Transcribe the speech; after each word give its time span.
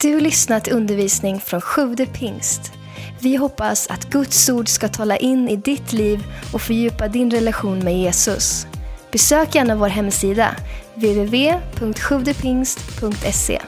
Du 0.00 0.20
lyssnat 0.20 0.64
till 0.64 0.72
undervisning 0.72 1.40
från 1.40 1.60
Sjude 1.60 2.06
pingst. 2.06 2.72
Vi 3.20 3.36
hoppas 3.36 3.90
att 3.90 4.10
Guds 4.10 4.48
ord 4.48 4.68
ska 4.68 4.88
tala 4.88 5.16
in 5.16 5.48
i 5.48 5.56
ditt 5.56 5.92
liv 5.92 6.24
och 6.52 6.60
fördjupa 6.60 7.08
din 7.08 7.30
relation 7.30 7.78
med 7.78 7.98
Jesus. 7.98 8.66
Besök 9.12 9.54
gärna 9.54 9.76
vår 9.76 9.88
hemsida, 9.88 10.56
www.sjuvdepingst.se. 10.94 13.60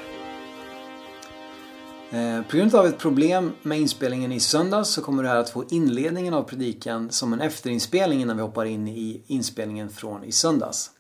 Eh, 2.10 2.42
på 2.50 2.56
grund 2.56 2.74
av 2.74 2.86
ett 2.86 2.98
problem 2.98 3.52
med 3.62 3.80
inspelningen 3.80 4.32
i 4.32 4.40
söndags 4.40 4.88
så 4.88 5.02
kommer 5.02 5.22
du 5.22 5.28
här 5.28 5.36
att 5.36 5.50
få 5.50 5.64
inledningen 5.70 6.34
av 6.34 6.42
predikan 6.42 7.10
som 7.10 7.32
en 7.32 7.40
efterinspelning 7.40 8.22
innan 8.22 8.36
vi 8.36 8.42
hoppar 8.42 8.64
in 8.64 8.88
i 8.88 9.22
inspelningen 9.26 9.90
från 9.90 10.24
i 10.24 10.32
söndags. 10.32 10.90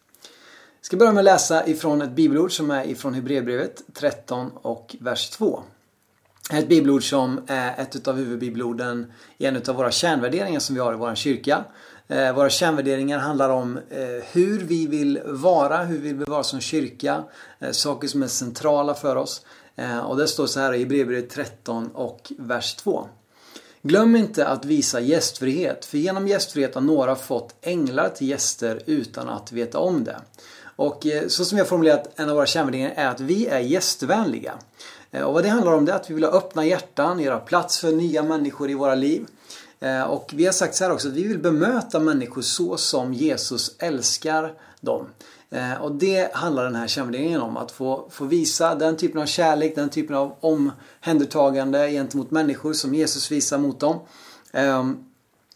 Jag 0.80 0.86
ska 0.86 0.96
börja 0.96 1.12
med 1.12 1.20
att 1.20 1.24
läsa 1.24 1.66
ifrån 1.66 2.02
ett 2.02 2.10
bibelord 2.10 2.56
som 2.56 2.70
är 2.70 2.84
ifrån 2.84 3.14
Hebreerbrevet 3.14 3.82
13 3.94 4.50
och 4.54 4.96
vers 5.00 5.30
2. 5.30 5.62
Ett 6.52 6.68
bibelord 6.68 7.08
som 7.10 7.40
är 7.46 7.80
ett 7.80 8.08
av 8.08 8.16
huvudbibelorden 8.16 9.12
i 9.38 9.46
en 9.46 9.56
av 9.56 9.74
våra 9.74 9.90
kärnvärderingar 9.90 10.60
som 10.60 10.74
vi 10.74 10.80
har 10.80 10.92
i 10.92 10.96
vår 10.96 11.14
kyrka. 11.14 11.64
Eh, 12.08 12.34
våra 12.34 12.50
kärnvärderingar 12.50 13.18
handlar 13.18 13.50
om 13.50 13.78
eh, 13.90 14.24
hur 14.32 14.58
vi 14.58 14.86
vill 14.86 15.20
vara, 15.24 15.84
hur 15.84 15.98
vi 15.98 16.12
vill 16.12 16.26
vara 16.26 16.42
som 16.42 16.60
kyrka, 16.60 17.24
eh, 17.58 17.70
saker 17.70 18.08
som 18.08 18.22
är 18.22 18.26
centrala 18.26 18.94
för 18.94 19.16
oss. 19.16 19.46
Och 20.04 20.16
det 20.16 20.28
står 20.28 20.46
så 20.46 20.60
här 20.60 20.74
i 20.74 20.78
Hebreerbrevet 20.78 21.30
13 21.30 21.90
och 21.94 22.32
vers 22.38 22.74
2. 22.74 23.08
Glöm 23.82 24.16
inte 24.16 24.46
att 24.46 24.64
visa 24.64 25.00
gästfrihet, 25.00 25.84
för 25.84 25.98
genom 25.98 26.28
gästfrihet 26.28 26.74
har 26.74 26.82
några 26.82 27.14
fått 27.14 27.54
änglar 27.60 28.08
till 28.08 28.28
gäster 28.28 28.82
utan 28.86 29.28
att 29.28 29.52
veta 29.52 29.78
om 29.78 30.04
det. 30.04 30.20
Och 30.78 31.06
eh, 31.06 31.28
så 31.28 31.44
som 31.44 31.56
vi 31.56 31.60
har 31.60 31.66
formulerat 31.66 32.10
en 32.16 32.28
av 32.28 32.34
våra 32.34 32.46
kärnvärderingar 32.46 32.92
är 32.96 33.06
att 33.06 33.20
vi 33.20 33.46
är 33.46 33.58
gästvänliga. 33.58 34.54
Eh, 35.10 35.22
och 35.22 35.34
vad 35.34 35.44
det 35.44 35.48
handlar 35.48 35.72
om 35.72 35.84
det 35.84 35.92
är 35.92 35.96
att 35.96 36.10
vi 36.10 36.14
vill 36.14 36.24
ha 36.24 36.30
öppna 36.30 36.64
hjärtan, 36.64 37.20
göra 37.20 37.38
plats 37.38 37.78
för 37.78 37.92
nya 37.92 38.22
människor 38.22 38.70
i 38.70 38.74
våra 38.74 38.94
liv. 38.94 39.26
Eh, 39.80 40.02
och 40.02 40.30
vi 40.34 40.46
har 40.46 40.52
sagt 40.52 40.74
så 40.74 40.84
här 40.84 40.92
också 40.92 41.08
att 41.08 41.14
vi 41.14 41.28
vill 41.28 41.38
bemöta 41.38 42.00
människor 42.00 42.42
så 42.42 42.76
som 42.76 43.14
Jesus 43.14 43.76
älskar 43.78 44.52
dem. 44.80 45.06
Och 45.80 45.92
det 45.92 46.34
handlar 46.34 46.64
den 46.64 46.74
här 46.74 46.86
kärnvärderingen 46.86 47.40
om. 47.40 47.56
Att 47.56 47.72
få, 47.72 48.08
få 48.10 48.24
visa 48.24 48.74
den 48.74 48.96
typen 48.96 49.22
av 49.22 49.26
kärlek, 49.26 49.74
den 49.74 49.88
typen 49.88 50.16
av 50.16 50.34
omhändertagande 50.40 51.90
gentemot 51.90 52.30
människor 52.30 52.72
som 52.72 52.94
Jesus 52.94 53.32
visar 53.32 53.58
mot 53.58 53.80
dem. 53.80 53.98
Ehm, 54.52 55.07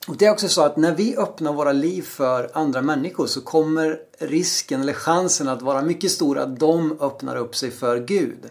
och 0.08 0.16
det 0.16 0.26
är 0.26 0.30
också 0.30 0.48
så 0.48 0.62
att 0.62 0.76
när 0.76 0.94
vi 0.94 1.16
öppnar 1.16 1.52
våra 1.52 1.72
liv 1.72 2.02
för 2.02 2.50
andra 2.54 2.82
människor 2.82 3.26
så 3.26 3.40
kommer 3.40 3.98
risken 4.18 4.80
eller 4.80 4.92
chansen 4.92 5.48
att 5.48 5.62
vara 5.62 5.82
mycket 5.82 6.10
stor 6.10 6.38
att 6.38 6.60
de 6.60 7.00
öppnar 7.00 7.36
upp 7.36 7.56
sig 7.56 7.70
för 7.70 7.98
Gud. 7.98 8.50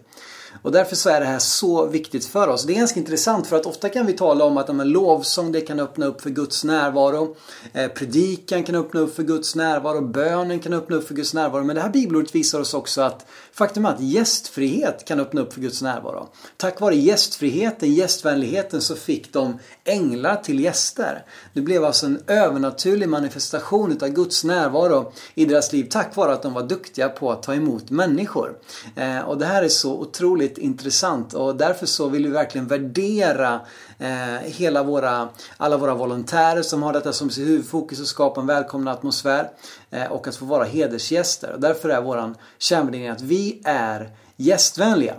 Och 0.61 0.71
därför 0.71 0.95
så 0.95 1.09
är 1.09 1.19
det 1.19 1.25
här 1.25 1.39
så 1.39 1.85
viktigt 1.85 2.25
för 2.25 2.47
oss. 2.47 2.63
Det 2.63 2.73
är 2.73 2.77
ganska 2.77 2.99
intressant 2.99 3.47
för 3.47 3.55
att 3.55 3.65
ofta 3.65 3.89
kan 3.89 4.05
vi 4.05 4.13
tala 4.13 4.45
om 4.45 4.57
att 4.57 4.67
ja, 4.67 4.73
men 4.73 4.89
lovsång 4.89 5.51
det 5.51 5.61
kan 5.61 5.79
öppna 5.79 6.05
upp 6.05 6.21
för 6.21 6.29
Guds 6.29 6.63
närvaro. 6.63 7.35
Eh, 7.73 7.87
predikan 7.87 8.63
kan 8.63 8.75
öppna 8.75 8.99
upp 8.99 9.15
för 9.15 9.23
Guds 9.23 9.55
närvaro. 9.55 10.01
Bönen 10.01 10.59
kan 10.59 10.73
öppna 10.73 10.95
upp 10.95 11.07
för 11.07 11.15
Guds 11.15 11.33
närvaro. 11.33 11.63
Men 11.63 11.75
det 11.75 11.81
här 11.81 11.89
bibelordet 11.89 12.35
visar 12.35 12.59
oss 12.59 12.73
också 12.73 13.01
att 13.01 13.25
faktum 13.53 13.85
är 13.85 13.89
att 13.89 14.01
gästfrihet 14.01 15.05
kan 15.05 15.19
öppna 15.19 15.41
upp 15.41 15.53
för 15.53 15.61
Guds 15.61 15.81
närvaro. 15.81 16.29
Tack 16.57 16.79
vare 16.79 16.95
gästfriheten, 16.95 17.93
gästvänligheten 17.93 18.81
så 18.81 18.95
fick 18.95 19.33
de 19.33 19.59
änglar 19.83 20.35
till 20.35 20.59
gäster. 20.59 21.25
Det 21.53 21.61
blev 21.61 21.85
alltså 21.85 22.05
en 22.05 22.23
övernaturlig 22.27 23.09
manifestation 23.09 23.91
utav 23.91 24.09
Guds 24.09 24.43
närvaro 24.43 25.13
i 25.35 25.45
deras 25.45 25.73
liv 25.73 25.87
tack 25.89 26.15
vare 26.15 26.33
att 26.33 26.41
de 26.41 26.53
var 26.53 26.63
duktiga 26.63 27.09
på 27.09 27.31
att 27.31 27.43
ta 27.43 27.53
emot 27.53 27.89
människor. 27.89 28.57
Eh, 28.95 29.19
och 29.19 29.37
det 29.37 29.45
här 29.45 29.63
är 29.63 29.69
så 29.69 29.93
otroligt 29.93 30.50
intressant 30.57 31.33
och 31.33 31.55
därför 31.55 31.85
så 31.85 32.07
vill 32.09 32.23
vi 32.23 32.31
verkligen 32.31 32.67
värdera 32.67 33.61
eh, 33.99 34.39
hela 34.43 34.83
våra, 34.83 35.29
alla 35.57 35.77
våra 35.77 35.95
volontärer 35.95 36.61
som 36.61 36.83
har 36.83 36.93
detta 36.93 37.13
som 37.13 37.29
sitt 37.29 37.47
huvudfokus 37.47 38.01
att 38.01 38.07
skapa 38.07 38.41
en 38.41 38.47
välkomnande 38.47 38.99
atmosfär 38.99 39.49
eh, 39.89 40.11
och 40.11 40.27
att 40.27 40.35
få 40.35 40.45
vara 40.45 40.63
hedersgäster. 40.63 41.53
Och 41.53 41.59
därför 41.59 41.89
är 41.89 42.01
våran 42.01 42.35
kärnvärdering 42.57 43.07
att 43.07 43.21
vi 43.21 43.61
är 43.65 44.09
gästvänliga. 44.35 45.15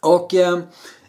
Och 0.00 0.34
Eh, 0.34 0.58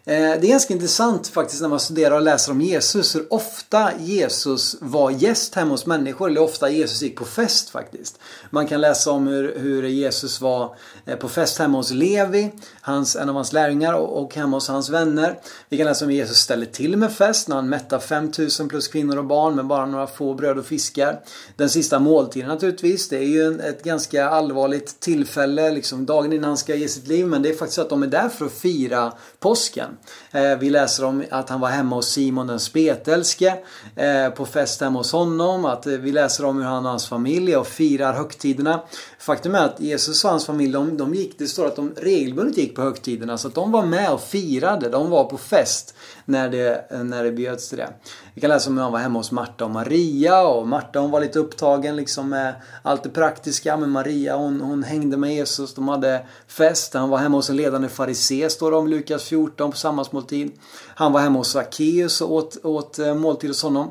Eh, 0.04 0.14
det 0.14 0.46
är 0.46 0.48
ganska 0.48 0.74
intressant 0.74 1.28
faktiskt 1.28 1.62
när 1.62 1.68
man 1.68 1.80
studerar 1.80 2.14
och 2.14 2.22
läser 2.22 2.52
om 2.52 2.60
Jesus 2.60 3.14
hur 3.14 3.32
ofta 3.32 3.90
Jesus 3.98 4.76
var 4.80 5.10
gäst 5.10 5.54
hemma 5.54 5.70
hos 5.70 5.86
människor 5.86 6.28
eller 6.30 6.42
ofta 6.42 6.70
Jesus 6.70 7.02
gick 7.02 7.16
på 7.16 7.24
fest 7.24 7.70
faktiskt. 7.70 8.18
Man 8.50 8.66
kan 8.66 8.80
läsa 8.80 9.10
om 9.10 9.26
hur, 9.26 9.58
hur 9.58 9.82
Jesus 9.82 10.40
var 10.40 10.76
eh, 11.06 11.16
på 11.16 11.28
fest 11.28 11.58
hemma 11.58 11.78
hos 11.78 11.90
Levi, 11.90 12.52
hans, 12.80 13.16
en 13.16 13.28
av 13.28 13.34
hans 13.34 13.52
lärjungar 13.52 13.92
och, 13.94 14.22
och 14.22 14.34
hemma 14.34 14.56
hos 14.56 14.68
hans 14.68 14.88
vänner. 14.88 15.38
Vi 15.68 15.76
kan 15.76 15.86
läsa 15.86 16.04
om 16.04 16.10
hur 16.10 16.16
Jesus 16.16 16.36
ställde 16.36 16.66
till 16.66 16.96
med 16.96 17.12
fest 17.12 17.48
när 17.48 17.56
han 17.56 17.68
mättar 17.68 17.98
5000 17.98 18.68
plus 18.68 18.88
kvinnor 18.88 19.18
och 19.18 19.24
barn 19.24 19.54
med 19.54 19.66
bara 19.66 19.86
några 19.86 20.06
få 20.06 20.34
bröd 20.34 20.58
och 20.58 20.66
fiskar. 20.66 21.20
Den 21.56 21.70
sista 21.70 21.98
måltiden 21.98 22.48
naturligtvis, 22.48 23.08
det 23.08 23.16
är 23.16 23.28
ju 23.28 23.60
ett 23.60 23.82
ganska 23.82 24.28
allvarligt 24.28 25.00
tillfälle, 25.00 25.70
liksom 25.70 26.06
dagen 26.06 26.32
innan 26.32 26.48
han 26.48 26.56
ska 26.56 26.74
ge 26.74 26.88
sitt 26.88 27.06
liv. 27.06 27.26
Men 27.26 27.42
det 27.42 27.48
är 27.48 27.54
faktiskt 27.54 27.74
så 27.74 27.82
att 27.82 27.90
de 27.90 28.02
är 28.02 28.06
där 28.06 28.28
för 28.28 28.46
att 28.46 28.52
fira 28.52 29.12
påsken. 29.38 29.89
Eh, 30.32 30.58
vi 30.58 30.70
läser 30.70 31.04
om 31.04 31.24
att 31.30 31.48
han 31.48 31.60
var 31.60 31.68
hemma 31.68 31.96
hos 31.96 32.08
Simon 32.12 32.46
den 32.46 32.60
spetälske 32.60 33.58
eh, 33.96 34.30
på 34.30 34.46
fest 34.46 34.80
hemma 34.80 34.98
hos 34.98 35.12
honom. 35.12 35.64
Att 35.64 35.86
eh, 35.86 35.92
vi 35.92 36.12
läser 36.12 36.44
om 36.44 36.56
hur 36.56 36.64
han 36.64 36.84
och 36.84 36.90
hans 36.90 37.08
familj 37.08 37.56
och 37.56 37.66
firar 37.66 38.12
högtiderna. 38.12 38.80
Faktum 39.18 39.54
är 39.54 39.64
att 39.64 39.80
Jesus 39.80 40.24
och 40.24 40.30
hans 40.30 40.46
familj, 40.46 40.72
de, 40.72 40.96
de 40.96 41.14
gick, 41.14 41.38
det 41.38 41.46
står 41.46 41.66
att 41.66 41.76
de 41.76 41.94
regelbundet 41.96 42.58
gick 42.58 42.76
på 42.76 42.82
högtiderna. 42.82 43.38
Så 43.38 43.48
att 43.48 43.54
de 43.54 43.72
var 43.72 43.84
med 43.84 44.12
och 44.12 44.20
firade. 44.20 44.88
De 44.88 45.10
var 45.10 45.24
på 45.24 45.38
fest 45.38 45.94
när 46.24 46.48
det, 46.48 46.86
när 47.04 47.24
det 47.24 47.32
bjöds 47.32 47.68
till 47.68 47.78
det. 47.78 47.88
Vi 48.34 48.40
kan 48.40 48.50
läsa 48.50 48.70
om 48.70 48.76
hur 48.76 48.82
han 48.82 48.92
var 48.92 48.98
hemma 48.98 49.18
hos 49.18 49.32
Marta 49.32 49.64
och 49.64 49.70
Maria 49.70 50.42
och 50.42 50.68
Marta 50.68 50.98
hon 50.98 51.10
var 51.10 51.20
lite 51.20 51.38
upptagen 51.38 51.96
liksom 51.96 52.28
med 52.28 52.54
allt 52.82 53.02
det 53.02 53.08
praktiska 53.08 53.76
men 53.76 53.90
Maria 53.90 54.36
hon, 54.36 54.60
hon 54.60 54.82
hängde 54.82 55.16
med 55.16 55.34
Jesus, 55.34 55.74
de 55.74 55.88
hade 55.88 56.26
fest. 56.46 56.94
Han 56.94 57.08
var 57.08 57.18
hemma 57.18 57.36
hos 57.36 57.50
en 57.50 57.56
ledande 57.56 57.88
farisé 57.88 58.50
står 58.50 58.70
det 58.70 58.76
om 58.76 58.88
Lukas 58.88 59.22
14 59.22 59.72
sammansmåltid. 59.80 60.52
Han 60.94 61.12
var 61.12 61.20
hemma 61.20 61.38
hos 61.38 61.50
Sackeus 61.52 62.20
och 62.20 62.32
åt, 62.32 62.64
åt 62.64 62.98
eh, 62.98 63.14
måltid 63.14 63.50
hos 63.50 63.62
honom. 63.62 63.90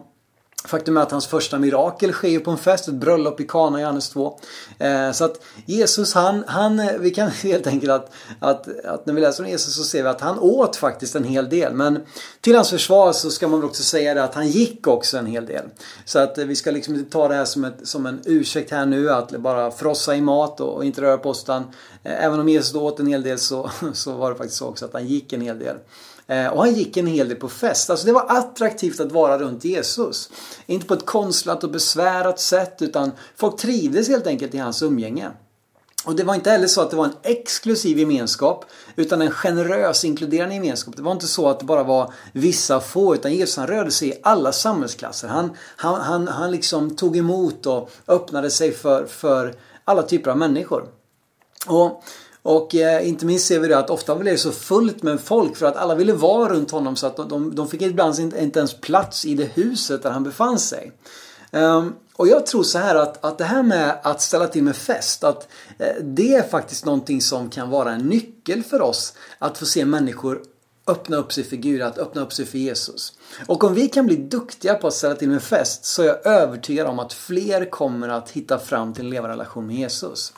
Faktum 0.67 0.97
är 0.97 1.01
att 1.01 1.11
hans 1.11 1.27
första 1.27 1.59
mirakel 1.59 2.11
sker 2.11 2.29
ju 2.29 2.39
på 2.39 2.51
en 2.51 2.57
fest, 2.57 2.87
ett 2.87 2.93
bröllop 2.93 3.39
i 3.39 3.43
Kana 3.43 3.79
i 3.79 3.81
Johannes 3.81 4.09
2. 4.09 4.39
Eh, 4.79 5.11
så 5.11 5.25
att 5.25 5.41
Jesus 5.65 6.13
han, 6.13 6.43
han, 6.47 6.79
eh, 6.79 6.97
vi 6.99 7.11
kan 7.11 7.29
helt 7.43 7.67
enkelt 7.67 7.91
att, 7.91 8.11
att, 8.39 8.85
att 8.85 9.05
när 9.05 9.13
vi 9.13 9.21
läser 9.21 9.43
om 9.43 9.49
Jesus 9.49 9.75
så 9.75 9.83
ser 9.83 10.03
vi 10.03 10.09
att 10.09 10.21
han 10.21 10.39
åt 10.39 10.75
faktiskt 10.75 11.15
en 11.15 11.23
hel 11.23 11.49
del. 11.49 11.73
Men 11.73 11.99
till 12.41 12.55
hans 12.55 12.69
försvar 12.69 13.13
så 13.13 13.31
ska 13.31 13.47
man 13.47 13.59
väl 13.59 13.69
också 13.69 13.83
säga 13.83 14.13
det 14.13 14.23
att 14.23 14.35
han 14.35 14.47
gick 14.47 14.87
också 14.87 15.17
en 15.17 15.25
hel 15.25 15.45
del. 15.45 15.65
Så 16.05 16.19
att 16.19 16.37
eh, 16.37 16.45
vi 16.45 16.55
ska 16.55 16.71
liksom 16.71 16.95
inte 16.95 17.11
ta 17.11 17.27
det 17.27 17.35
här 17.35 17.45
som, 17.45 17.63
ett, 17.63 17.87
som 17.87 18.05
en 18.05 18.21
ursäkt 18.25 18.71
här 18.71 18.85
nu 18.85 19.11
att 19.11 19.31
bara 19.31 19.71
frossa 19.71 20.15
i 20.15 20.21
mat 20.21 20.59
och, 20.59 20.75
och 20.75 20.85
inte 20.85 21.01
röra 21.01 21.17
på 21.17 21.33
sig. 21.33 21.55
Eh, 22.03 22.25
även 22.25 22.39
om 22.39 22.49
Jesus 22.49 22.75
åt 22.75 22.99
en 22.99 23.07
hel 23.07 23.23
del 23.23 23.39
så, 23.39 23.71
så 23.93 24.11
var 24.11 24.31
det 24.31 24.37
faktiskt 24.37 24.57
så 24.57 24.67
också 24.67 24.85
att 24.85 24.93
han 24.93 25.07
gick 25.07 25.33
en 25.33 25.41
hel 25.41 25.59
del. 25.59 25.75
Eh, 26.29 26.47
och 26.47 26.61
han 26.61 26.73
gick 26.73 26.97
en 26.97 27.07
hel 27.07 27.29
del 27.29 27.37
på 27.37 27.49
fest. 27.49 27.89
Alltså 27.89 28.05
det 28.05 28.11
var 28.11 28.25
attraktivt 28.27 28.99
att 28.99 29.11
vara 29.11 29.37
runt 29.37 29.65
Jesus. 29.65 30.29
Inte 30.65 30.85
på 30.85 30.93
ett 30.93 31.05
konstlat 31.05 31.63
och 31.63 31.71
besvärat 31.71 32.39
sätt 32.39 32.81
utan 32.81 33.11
folk 33.35 33.57
trivdes 33.57 34.07
helt 34.07 34.27
enkelt 34.27 34.53
i 34.53 34.57
hans 34.57 34.81
umgänge. 34.83 35.31
Och 36.05 36.15
det 36.15 36.23
var 36.23 36.35
inte 36.35 36.49
heller 36.49 36.67
så 36.67 36.81
att 36.81 36.89
det 36.89 36.95
var 36.95 37.05
en 37.05 37.15
exklusiv 37.23 37.99
gemenskap 37.99 38.65
utan 38.95 39.21
en 39.21 39.31
generös 39.31 40.05
inkluderande 40.05 40.55
gemenskap. 40.55 40.95
Det 40.95 41.01
var 41.01 41.11
inte 41.11 41.27
så 41.27 41.49
att 41.49 41.59
det 41.59 41.65
bara 41.65 41.83
var 41.83 42.13
vissa 42.33 42.79
få 42.79 43.15
utan 43.15 43.33
Jesus 43.33 43.57
han 43.57 43.67
rörde 43.67 43.91
sig 43.91 44.09
i 44.09 44.19
alla 44.23 44.51
samhällsklasser. 44.51 45.27
Han, 45.27 45.51
han, 45.75 46.01
han, 46.01 46.27
han 46.27 46.51
liksom 46.51 46.95
tog 46.95 47.17
emot 47.17 47.65
och 47.65 47.91
öppnade 48.07 48.51
sig 48.51 48.71
för, 48.71 49.05
för 49.05 49.55
alla 49.85 50.03
typer 50.03 50.31
av 50.31 50.37
människor. 50.37 50.87
Och, 51.67 52.03
och 52.43 52.75
eh, 52.75 53.07
inte 53.09 53.25
minst 53.25 53.45
ser 53.45 53.59
vi 53.59 53.67
det 53.67 53.77
att 53.77 53.89
ofta 53.89 54.15
blev 54.15 54.33
det 54.33 54.39
så 54.39 54.51
fullt 54.51 55.03
med 55.03 55.19
folk 55.19 55.57
för 55.57 55.65
att 55.65 55.77
alla 55.77 55.95
ville 55.95 56.13
vara 56.13 56.53
runt 56.53 56.71
honom 56.71 56.95
så 56.95 57.07
att 57.07 57.17
de, 57.17 57.29
de, 57.29 57.55
de 57.55 57.67
fick 57.67 57.81
ibland 57.81 58.19
inte, 58.19 58.43
inte 58.43 58.59
ens 58.59 58.73
plats 58.73 59.25
i 59.25 59.35
det 59.35 59.45
huset 59.53 60.03
där 60.03 60.11
han 60.11 60.23
befann 60.23 60.59
sig. 60.59 60.91
Um, 61.51 61.95
och 62.15 62.27
jag 62.27 62.45
tror 62.45 62.63
så 62.63 62.79
här 62.79 62.95
att, 62.95 63.25
att 63.25 63.37
det 63.37 63.43
här 63.43 63.63
med 63.63 63.99
att 64.03 64.21
ställa 64.21 64.47
till 64.47 64.63
med 64.63 64.75
fest, 64.75 65.23
att 65.23 65.47
eh, 65.77 66.03
det 66.03 66.35
är 66.35 66.43
faktiskt 66.43 66.85
någonting 66.85 67.21
som 67.21 67.49
kan 67.49 67.69
vara 67.69 67.91
en 67.91 68.01
nyckel 68.01 68.63
för 68.63 68.81
oss 68.81 69.13
att 69.39 69.57
få 69.57 69.65
se 69.65 69.85
människor 69.85 70.41
öppna 70.87 71.17
upp 71.17 71.33
sig 71.33 71.43
för 71.43 71.55
Gud, 71.55 71.81
att 71.81 71.97
öppna 71.97 72.21
upp 72.21 72.33
sig 72.33 72.45
för 72.45 72.57
Jesus. 72.57 73.13
Och 73.47 73.63
om 73.63 73.73
vi 73.73 73.87
kan 73.87 74.05
bli 74.05 74.15
duktiga 74.15 74.73
på 74.73 74.87
att 74.87 74.93
ställa 74.93 75.15
till 75.15 75.29
med 75.29 75.43
fest 75.43 75.85
så 75.85 76.01
är 76.01 76.07
jag 76.07 76.25
övertygad 76.25 76.87
om 76.87 76.99
att 76.99 77.13
fler 77.13 77.69
kommer 77.69 78.09
att 78.09 78.29
hitta 78.29 78.59
fram 78.59 78.93
till 78.93 79.03
en 79.05 79.09
levande 79.09 79.33
relation 79.33 79.67
med 79.67 79.75
Jesus. 79.75 80.33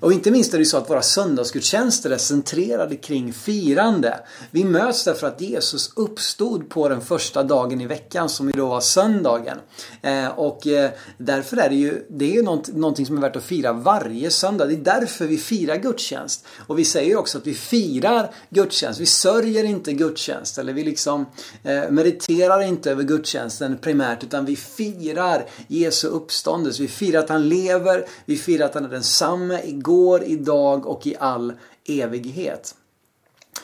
Och 0.00 0.12
inte 0.12 0.30
minst 0.30 0.54
är 0.54 0.58
det 0.58 0.64
så 0.64 0.76
att 0.76 0.90
våra 0.90 1.02
söndagsgudstjänster 1.02 2.10
är 2.10 2.18
centrerade 2.18 2.96
kring 2.96 3.32
firande. 3.32 4.20
Vi 4.50 4.64
möts 4.64 5.04
därför 5.04 5.26
att 5.26 5.40
Jesus 5.40 5.92
uppstod 5.96 6.68
på 6.70 6.88
den 6.88 7.00
första 7.00 7.42
dagen 7.42 7.80
i 7.80 7.86
veckan 7.86 8.28
som 8.28 8.46
ju 8.46 8.52
då 8.52 8.66
var 8.66 8.80
söndagen. 8.80 9.58
Eh, 10.02 10.28
och 10.28 10.66
eh, 10.66 10.90
därför 11.18 11.56
är 11.56 11.68
det 11.68 11.74
ju, 11.74 12.06
det 12.10 12.36
är 12.36 12.42
något, 12.42 12.68
någonting 12.68 13.06
som 13.06 13.16
är 13.16 13.20
värt 13.20 13.36
att 13.36 13.44
fira 13.44 13.72
varje 13.72 14.30
söndag. 14.30 14.66
Det 14.66 14.74
är 14.74 15.00
därför 15.00 15.26
vi 15.26 15.38
firar 15.38 15.76
gudstjänst. 15.76 16.46
Och 16.66 16.78
vi 16.78 16.84
säger 16.84 17.08
ju 17.08 17.16
också 17.16 17.38
att 17.38 17.46
vi 17.46 17.54
firar 17.54 18.30
gudstjänst. 18.50 19.00
Vi 19.00 19.06
sörjer 19.06 19.64
inte 19.64 19.92
gudstjänst 19.92 20.58
eller 20.58 20.72
vi 20.72 20.84
liksom 20.84 21.26
eh, 21.62 21.90
mediterar 21.90 22.62
inte 22.62 22.90
över 22.90 23.02
gudstjänsten 23.02 23.78
primärt 23.78 24.24
utan 24.24 24.44
vi 24.44 24.56
firar 24.56 25.46
Jesu 25.66 26.08
uppståndelse. 26.08 26.82
Vi 26.82 26.88
firar 26.88 27.20
att 27.20 27.28
han 27.28 27.48
lever, 27.48 28.06
vi 28.24 28.36
firar 28.36 28.66
att 28.66 28.74
han 28.74 28.84
är 28.84 28.88
densamme 28.88 29.62
igår, 29.78 30.22
idag 30.22 30.86
och 30.86 31.06
i 31.06 31.16
all 31.18 31.52
evighet. 31.88 32.74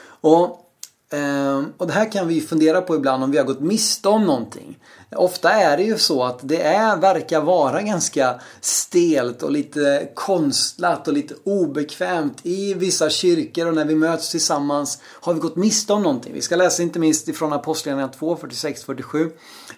Och, 0.04 0.70
ehm, 1.10 1.72
och 1.76 1.86
det 1.86 1.92
här 1.92 2.12
kan 2.12 2.28
vi 2.28 2.40
fundera 2.40 2.80
på 2.80 2.96
ibland 2.96 3.24
om 3.24 3.30
vi 3.30 3.38
har 3.38 3.44
gått 3.44 3.60
miste 3.60 4.08
om 4.08 4.24
någonting. 4.24 4.78
Ofta 5.16 5.50
är 5.50 5.76
det 5.76 5.82
ju 5.82 5.98
så 5.98 6.24
att 6.24 6.38
det 6.42 6.62
är, 6.62 6.96
verkar 6.96 7.40
vara 7.40 7.82
ganska 7.82 8.40
stelt 8.60 9.42
och 9.42 9.50
lite 9.50 10.08
konstlat 10.14 11.08
och 11.08 11.14
lite 11.14 11.34
obekvämt 11.44 12.38
i 12.42 12.74
vissa 12.74 13.10
kyrkor 13.10 13.66
och 13.66 13.74
när 13.74 13.84
vi 13.84 13.94
möts 13.94 14.30
tillsammans 14.30 14.98
har 15.04 15.34
vi 15.34 15.40
gått 15.40 15.56
miste 15.56 15.92
om 15.92 16.02
någonting. 16.02 16.32
Vi 16.34 16.40
ska 16.40 16.56
läsa 16.56 16.82
inte 16.82 16.98
minst 16.98 17.28
ifrån 17.28 17.52
Apostlagärningarna 17.52 18.12
2, 18.12 18.36
46-47. 18.36 19.30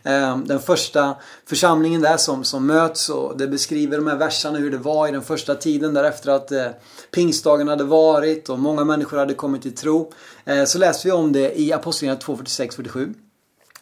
Ehm, 0.02 0.46
den 0.46 0.60
första 0.60 1.16
församlingen 1.46 2.00
där 2.00 2.16
som, 2.16 2.44
som 2.44 2.66
möts 2.66 3.08
och 3.08 3.38
det 3.38 3.46
beskriver 3.46 3.96
de 3.96 4.06
här 4.06 4.16
verserna 4.16 4.58
hur 4.58 4.70
det 4.70 4.78
var 4.78 5.08
i 5.08 5.12
den 5.12 5.22
första 5.22 5.54
tiden 5.54 5.94
därefter 5.94 6.30
att 6.30 6.52
eh, 6.52 6.66
pingstdagen 7.10 7.68
hade 7.68 7.84
varit 7.84 8.48
och 8.48 8.58
många 8.58 8.84
människor 8.84 9.18
hade 9.18 9.34
kommit 9.34 9.62
till 9.62 9.74
tro. 9.74 10.12
Ehm, 10.44 10.66
så 10.66 10.78
läser 10.78 11.08
vi 11.08 11.12
om 11.12 11.32
det 11.32 11.60
i 11.60 11.72
Apostlagärningarna 11.72 12.20
2, 12.20 12.36
46-47. 12.36 13.14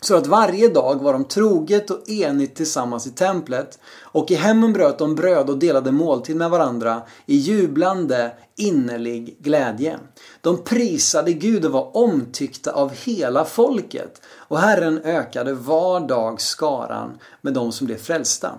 Så 0.04 0.16
att 0.16 0.26
varje 0.26 0.68
dag 0.68 1.02
var 1.02 1.12
de 1.12 1.24
troget 1.24 1.90
och 1.90 2.08
enigt 2.08 2.54
tillsammans 2.54 3.06
i 3.06 3.10
templet 3.10 3.78
och 4.02 4.30
i 4.30 4.34
hemmen 4.34 4.72
bröt 4.72 4.98
de 4.98 5.14
bröd 5.14 5.50
och 5.50 5.58
delade 5.58 5.92
måltid 5.92 6.36
med 6.36 6.50
varandra 6.50 7.02
i 7.26 7.36
jublande 7.36 8.32
innerlig 8.56 9.36
glädje. 9.40 9.98
De 10.40 10.64
prisade 10.64 11.32
Gud 11.32 11.64
och 11.64 11.72
var 11.72 11.96
omtyckta 11.96 12.72
av 12.72 12.92
hela 12.92 13.44
folket 13.44 14.22
och 14.36 14.58
Herren 14.58 14.98
ökade 14.98 15.54
var 15.54 16.00
dag 16.00 16.40
skaran 16.40 17.18
med 17.40 17.54
de 17.54 17.72
som 17.72 17.86
blev 17.86 17.98
frälsta. 17.98 18.58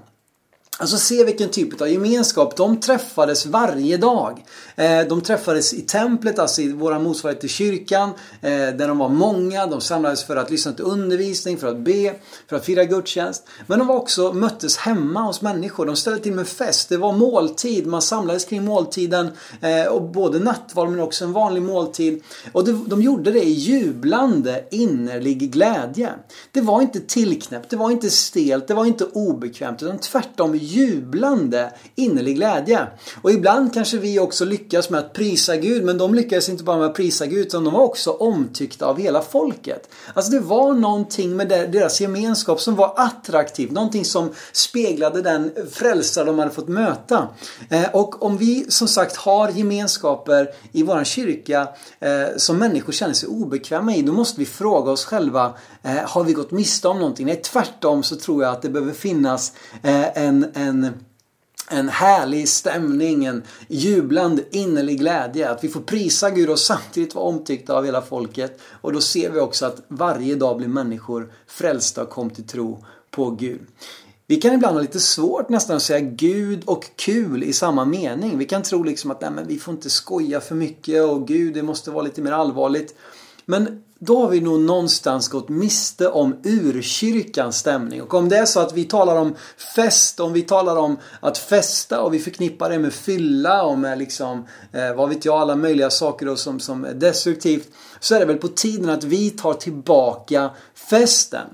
Alltså 0.77 0.97
se 0.97 1.23
vilken 1.23 1.49
typ 1.49 1.81
av 1.81 1.89
gemenskap. 1.89 2.55
De 2.55 2.79
träffades 2.79 3.45
varje 3.45 3.97
dag. 3.97 4.45
Eh, 4.75 5.01
de 5.09 5.21
träffades 5.21 5.73
i 5.73 5.81
templet, 5.81 6.39
alltså 6.39 6.61
i 6.61 6.71
våra 6.71 6.99
motsvarighet 6.99 7.41
till 7.41 7.49
kyrkan. 7.49 8.09
Eh, 8.41 8.51
där 8.51 8.87
de 8.87 8.97
var 8.97 9.09
många. 9.09 9.67
De 9.67 9.81
samlades 9.81 10.23
för 10.23 10.35
att 10.35 10.51
lyssna 10.51 10.71
till 10.71 10.85
undervisning, 10.85 11.57
för 11.57 11.67
att 11.67 11.79
be, 11.79 12.15
för 12.49 12.55
att 12.55 12.65
fira 12.65 12.83
gudstjänst. 12.83 13.47
Men 13.67 13.79
de 13.79 13.87
var 13.87 13.95
också, 13.95 14.33
möttes 14.33 14.77
hemma 14.77 15.21
hos 15.21 15.41
människor. 15.41 15.85
De 15.85 15.95
ställde 15.95 16.19
till 16.19 16.33
med 16.33 16.47
fest. 16.47 16.89
Det 16.89 16.97
var 16.97 17.13
måltid. 17.13 17.87
Man 17.87 18.01
samlades 18.01 18.45
kring 18.45 18.65
måltiden. 18.65 19.29
Eh, 19.61 19.85
och 19.85 20.01
både 20.01 20.39
nattvard 20.39 20.89
men 20.89 20.99
också 20.99 21.25
en 21.25 21.33
vanlig 21.33 21.61
måltid. 21.61 22.23
Och 22.51 22.65
de 22.65 23.01
gjorde 23.01 23.31
det 23.31 23.43
i 23.43 23.51
jublande 23.51 24.63
innerlig 24.71 25.51
glädje. 25.51 26.13
Det 26.51 26.61
var 26.61 26.81
inte 26.81 26.99
tillknäppt, 26.99 27.69
det 27.69 27.75
var 27.75 27.91
inte 27.91 28.09
stelt, 28.09 28.67
det 28.67 28.73
var 28.73 28.85
inte 28.85 29.05
obekvämt. 29.05 29.83
Utan 29.83 29.99
tvärtom 29.99 30.55
jublande 30.65 31.71
innerlig 31.95 32.35
glädje. 32.35 32.87
Och 33.21 33.31
ibland 33.31 33.73
kanske 33.73 33.97
vi 33.97 34.19
också 34.19 34.45
lyckas 34.45 34.89
med 34.89 34.99
att 34.99 35.13
prisa 35.13 35.55
Gud, 35.55 35.83
men 35.83 35.97
de 35.97 36.15
lyckades 36.15 36.49
inte 36.49 36.63
bara 36.63 36.77
med 36.77 36.87
att 36.87 36.95
prisa 36.95 37.25
Gud, 37.25 37.45
utan 37.47 37.63
de 37.63 37.73
var 37.73 37.81
också 37.81 38.11
omtyckta 38.11 38.85
av 38.85 38.99
hela 38.99 39.21
folket. 39.21 39.89
Alltså 40.13 40.31
det 40.31 40.39
var 40.39 40.73
någonting 40.73 41.35
med 41.35 41.47
deras 41.47 42.01
gemenskap 42.01 42.61
som 42.61 42.75
var 42.75 42.93
attraktivt, 42.95 43.71
någonting 43.71 44.05
som 44.05 44.29
speglade 44.53 45.21
den 45.21 45.51
frälsare 45.71 46.25
de 46.25 46.39
hade 46.39 46.51
fått 46.51 46.67
möta. 46.67 47.27
Eh, 47.69 47.89
och 47.93 48.23
om 48.23 48.37
vi 48.37 48.65
som 48.69 48.87
sagt 48.87 49.15
har 49.15 49.49
gemenskaper 49.49 50.49
i 50.71 50.83
våran 50.83 51.05
kyrka 51.05 51.67
eh, 51.99 52.37
som 52.37 52.57
människor 52.57 52.93
känner 52.93 53.13
sig 53.13 53.29
obekväma 53.29 53.95
i, 53.95 54.01
då 54.01 54.11
måste 54.11 54.39
vi 54.39 54.45
fråga 54.45 54.91
oss 54.91 55.05
själva, 55.05 55.53
Eh, 55.85 56.09
har 56.09 56.23
vi 56.23 56.33
gått 56.33 56.51
miste 56.51 56.87
om 56.87 56.99
någonting? 56.99 57.25
Nej, 57.25 57.41
tvärtom 57.41 58.03
så 58.03 58.15
tror 58.15 58.43
jag 58.43 58.51
att 58.51 58.61
det 58.61 58.69
behöver 58.69 58.93
finnas 58.93 59.53
eh, 59.83 60.17
en, 60.17 60.51
en, 60.53 60.89
en 61.69 61.89
härlig 61.89 62.49
stämning, 62.49 63.25
en 63.25 63.43
jublande 63.67 64.43
innerlig 64.51 64.99
glädje. 64.99 65.49
Att 65.49 65.63
vi 65.63 65.69
får 65.69 65.81
prisa 65.81 66.29
Gud 66.29 66.49
och 66.49 66.59
samtidigt 66.59 67.15
vara 67.15 67.25
omtyckta 67.25 67.73
av 67.73 67.85
hela 67.85 68.01
folket. 68.01 68.59
Och 68.81 68.93
då 68.93 69.01
ser 69.01 69.29
vi 69.29 69.39
också 69.39 69.65
att 69.65 69.81
varje 69.87 70.35
dag 70.35 70.57
blir 70.57 70.67
människor 70.67 71.33
frälsta 71.47 72.03
och 72.03 72.09
kom 72.09 72.29
till 72.29 72.47
tro 72.47 72.85
på 73.11 73.31
Gud. 73.31 73.61
Vi 74.27 74.35
kan 74.35 74.53
ibland 74.53 74.75
ha 74.75 74.81
lite 74.81 74.99
svårt 74.99 75.49
nästan 75.49 75.75
att 75.75 75.83
säga 75.83 75.99
Gud 75.99 76.63
och 76.65 76.85
kul 76.95 77.43
i 77.43 77.53
samma 77.53 77.85
mening. 77.85 78.37
Vi 78.37 78.45
kan 78.45 78.63
tro 78.63 78.83
liksom 78.83 79.11
att 79.11 79.21
nej, 79.21 79.31
men 79.31 79.47
vi 79.47 79.59
får 79.59 79.73
inte 79.73 79.89
skoja 79.89 80.41
för 80.41 80.55
mycket 80.55 81.03
och 81.03 81.27
Gud 81.27 81.53
det 81.53 81.63
måste 81.63 81.91
vara 81.91 82.03
lite 82.03 82.21
mer 82.21 82.31
allvarligt. 82.31 82.95
Men 83.45 83.81
då 83.99 84.21
har 84.21 84.29
vi 84.29 84.41
nog 84.41 84.59
någonstans 84.59 85.27
gått 85.27 85.49
miste 85.49 86.09
om 86.09 86.35
urkyrkans 86.43 87.57
stämning. 87.57 88.01
Och 88.01 88.13
om 88.13 88.29
det 88.29 88.37
är 88.37 88.45
så 88.45 88.59
att 88.59 88.73
vi 88.73 88.83
talar 88.83 89.15
om 89.15 89.35
fest, 89.75 90.19
om 90.19 90.33
vi 90.33 90.41
talar 90.41 90.75
om 90.75 90.97
att 91.19 91.37
festa 91.37 92.01
och 92.01 92.13
vi 92.13 92.19
förknippar 92.19 92.69
det 92.69 92.79
med 92.79 92.93
fylla 92.93 93.63
och 93.63 93.79
med 93.79 93.97
liksom, 93.97 94.45
eh, 94.71 94.95
vad 94.95 95.09
vet 95.09 95.25
jag, 95.25 95.35
alla 95.35 95.55
möjliga 95.55 95.89
saker 95.89 96.25
då 96.25 96.35
som, 96.35 96.59
som 96.59 96.85
är 96.85 96.93
destruktivt. 96.93 97.69
Så 97.99 98.15
är 98.15 98.19
det 98.19 98.25
väl 98.25 98.37
på 98.37 98.47
tiden 98.47 98.89
att 98.89 99.03
vi 99.03 99.29
tar 99.29 99.53
tillbaka 99.53 100.49
festen. 100.89 101.47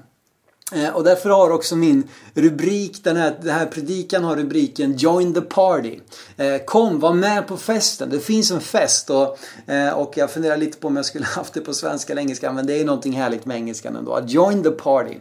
Eh, 0.72 0.90
och 0.90 1.04
därför 1.04 1.30
har 1.30 1.50
också 1.50 1.76
min 1.76 2.08
rubrik, 2.34 3.04
den 3.04 3.18
här, 3.18 3.38
den 3.42 3.56
här 3.56 3.66
predikan 3.66 4.24
har 4.24 4.36
rubriken 4.36 4.98
Join 4.98 5.34
the 5.34 5.42
party. 5.42 6.00
Eh, 6.38 6.58
kom, 6.66 7.00
var 7.00 7.14
med 7.14 7.48
på 7.48 7.58
festen. 7.58 8.10
Det 8.10 8.20
finns 8.20 8.52
en 8.52 8.62
fest 8.62 9.10
och, 9.10 9.38
eh, 9.74 9.90
och 9.90 10.14
jag 10.18 10.32
funderar 10.32 10.58
lite 10.58 10.78
på 10.78 10.88
om 10.88 10.96
jag 10.96 11.06
skulle 11.06 11.26
haft 11.36 11.54
det 11.54 11.62
på 11.62 11.74
svenska 11.74 12.14
eller 12.14 12.22
engelska 12.22 12.52
men 12.52 12.68
det 12.68 12.82
är 12.82 12.86
någonting 12.86 13.14
härligt 13.14 13.46
med 13.46 13.58
engelskan 13.58 13.96
ändå. 13.96 14.22
Join 14.28 14.64
the 14.64 14.72
party. 14.72 15.18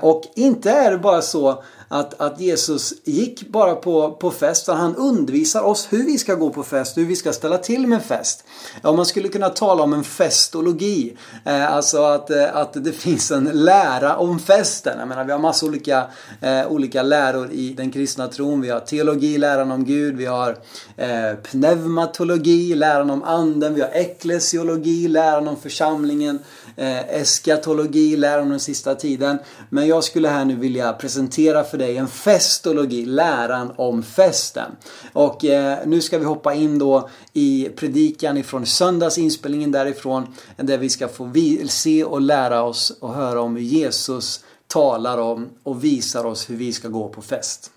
Och 0.00 0.22
inte 0.34 0.70
är 0.70 0.90
det 0.90 0.98
bara 0.98 1.22
så 1.22 1.62
att, 1.92 2.20
att 2.20 2.40
Jesus 2.40 2.94
gick 3.04 3.48
bara 3.48 3.74
på, 3.74 4.12
på 4.12 4.30
fest. 4.30 4.66
Han 4.66 4.96
undervisar 4.96 5.62
oss 5.62 5.88
hur 5.90 6.04
vi 6.06 6.18
ska 6.18 6.34
gå 6.34 6.50
på 6.50 6.62
fest, 6.62 6.96
hur 6.96 7.04
vi 7.04 7.16
ska 7.16 7.32
ställa 7.32 7.58
till 7.58 7.86
med 7.86 8.02
fest. 8.02 8.44
Ja, 8.82 8.92
man 8.92 9.06
skulle 9.06 9.28
kunna 9.28 9.48
tala 9.48 9.82
om 9.82 9.92
en 9.92 10.04
festologi. 10.04 11.16
Eh, 11.44 11.72
alltså 11.72 12.02
att, 12.02 12.30
eh, 12.30 12.56
att 12.56 12.84
det 12.84 12.92
finns 12.92 13.30
en 13.30 13.44
lära 13.44 14.16
om 14.16 14.38
festen. 14.38 14.98
Jag 14.98 15.08
menar, 15.08 15.24
vi 15.24 15.32
har 15.32 15.38
massor 15.38 15.68
olika, 15.68 16.06
eh, 16.40 16.66
olika 16.66 17.02
läror 17.02 17.50
i 17.52 17.72
den 17.72 17.90
kristna 17.90 18.28
tron. 18.28 18.60
Vi 18.60 18.70
har 18.70 18.80
teologi, 18.80 19.38
läran 19.38 19.70
om 19.70 19.84
Gud. 19.84 20.16
Vi 20.16 20.26
har 20.26 20.56
eh, 20.96 21.34
pneumatologi, 21.42 22.74
läran 22.74 23.10
om 23.10 23.22
anden. 23.22 23.74
Vi 23.74 23.80
har 23.80 23.88
eklesiologi, 23.88 25.08
läran 25.08 25.48
om 25.48 25.56
församlingen. 25.56 26.38
Eh, 26.80 27.20
eskatologi, 27.20 28.16
läran 28.16 28.42
om 28.42 28.50
den 28.50 28.60
sista 28.60 28.94
tiden. 28.94 29.38
Men 29.70 29.86
jag 29.86 30.04
skulle 30.04 30.28
här 30.28 30.44
nu 30.44 30.56
vilja 30.56 30.92
presentera 30.92 31.64
för 31.64 31.78
dig 31.78 31.96
en 31.96 32.08
festologi, 32.08 33.06
läran 33.06 33.72
om 33.76 34.02
festen. 34.02 34.70
Och 35.12 35.44
eh, 35.44 35.78
nu 35.86 36.00
ska 36.00 36.18
vi 36.18 36.24
hoppa 36.24 36.54
in 36.54 36.78
då 36.78 37.08
i 37.32 37.68
predikan 37.76 38.36
ifrån 38.36 38.66
söndagsinspelningen 38.66 39.72
därifrån. 39.72 40.26
Där 40.56 40.78
vi 40.78 40.88
ska 40.88 41.08
få 41.08 41.32
se 41.68 42.04
och 42.04 42.20
lära 42.20 42.62
oss 42.62 42.90
och 43.00 43.14
höra 43.14 43.40
om 43.40 43.56
hur 43.56 43.62
Jesus 43.62 44.44
talar 44.66 45.18
om 45.18 45.48
och 45.62 45.84
visar 45.84 46.26
oss 46.26 46.50
hur 46.50 46.56
vi 46.56 46.72
ska 46.72 46.88
gå 46.88 47.08
på 47.08 47.22
fest. 47.22 47.70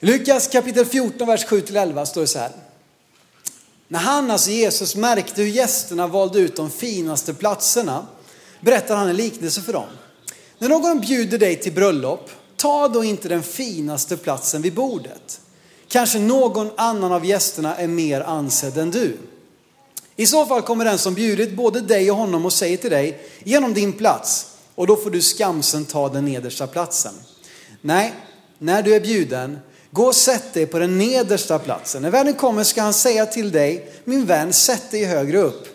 Lukas 0.00 0.48
kapitel 0.48 0.84
14, 0.84 1.26
vers 1.26 1.46
7-11 1.46 2.04
står 2.04 2.20
det 2.20 2.26
så 2.26 2.38
här. 2.38 2.50
När 3.94 4.00
han, 4.00 4.30
alltså 4.30 4.50
Jesus, 4.50 4.96
märkte 4.96 5.42
hur 5.42 5.48
gästerna 5.48 6.06
valde 6.06 6.38
ut 6.38 6.56
de 6.56 6.70
finaste 6.70 7.34
platserna 7.34 8.06
berättar 8.60 8.96
han 8.96 9.08
en 9.08 9.16
liknelse 9.16 9.60
för 9.60 9.72
dem. 9.72 9.88
När 10.58 10.68
någon 10.68 11.00
bjuder 11.00 11.38
dig 11.38 11.60
till 11.60 11.72
bröllop, 11.72 12.30
ta 12.56 12.88
då 12.88 13.04
inte 13.04 13.28
den 13.28 13.42
finaste 13.42 14.16
platsen 14.16 14.62
vid 14.62 14.74
bordet. 14.74 15.40
Kanske 15.88 16.18
någon 16.18 16.70
annan 16.76 17.12
av 17.12 17.26
gästerna 17.26 17.76
är 17.76 17.86
mer 17.86 18.20
ansedd 18.20 18.78
än 18.78 18.90
du. 18.90 19.16
I 20.16 20.26
så 20.26 20.46
fall 20.46 20.62
kommer 20.62 20.84
den 20.84 20.98
som 20.98 21.14
bjudit 21.14 21.56
både 21.56 21.80
dig 21.80 22.10
och 22.10 22.16
honom 22.16 22.44
och 22.44 22.52
säger 22.52 22.76
till 22.76 22.90
dig, 22.90 23.20
genom 23.44 23.74
din 23.74 23.92
plats, 23.92 24.46
och 24.74 24.86
då 24.86 24.96
får 24.96 25.10
du 25.10 25.22
skamsen 25.22 25.84
ta 25.84 26.08
den 26.08 26.24
nedersta 26.24 26.66
platsen. 26.66 27.14
Nej, 27.80 28.12
när 28.58 28.82
du 28.82 28.94
är 28.94 29.00
bjuden, 29.00 29.58
gå 29.94 30.06
och 30.06 30.14
sätt 30.14 30.54
dig 30.54 30.66
på 30.66 30.78
den 30.78 30.98
nedersta 30.98 31.58
platsen. 31.58 32.02
När 32.02 32.10
vännen 32.10 32.34
kommer 32.34 32.64
ska 32.64 32.82
han 32.82 32.94
säga 32.94 33.26
till 33.26 33.52
dig, 33.52 33.92
min 34.04 34.26
vän, 34.26 34.52
sätt 34.52 34.90
dig 34.90 35.04
högre 35.04 35.38
upp. 35.38 35.68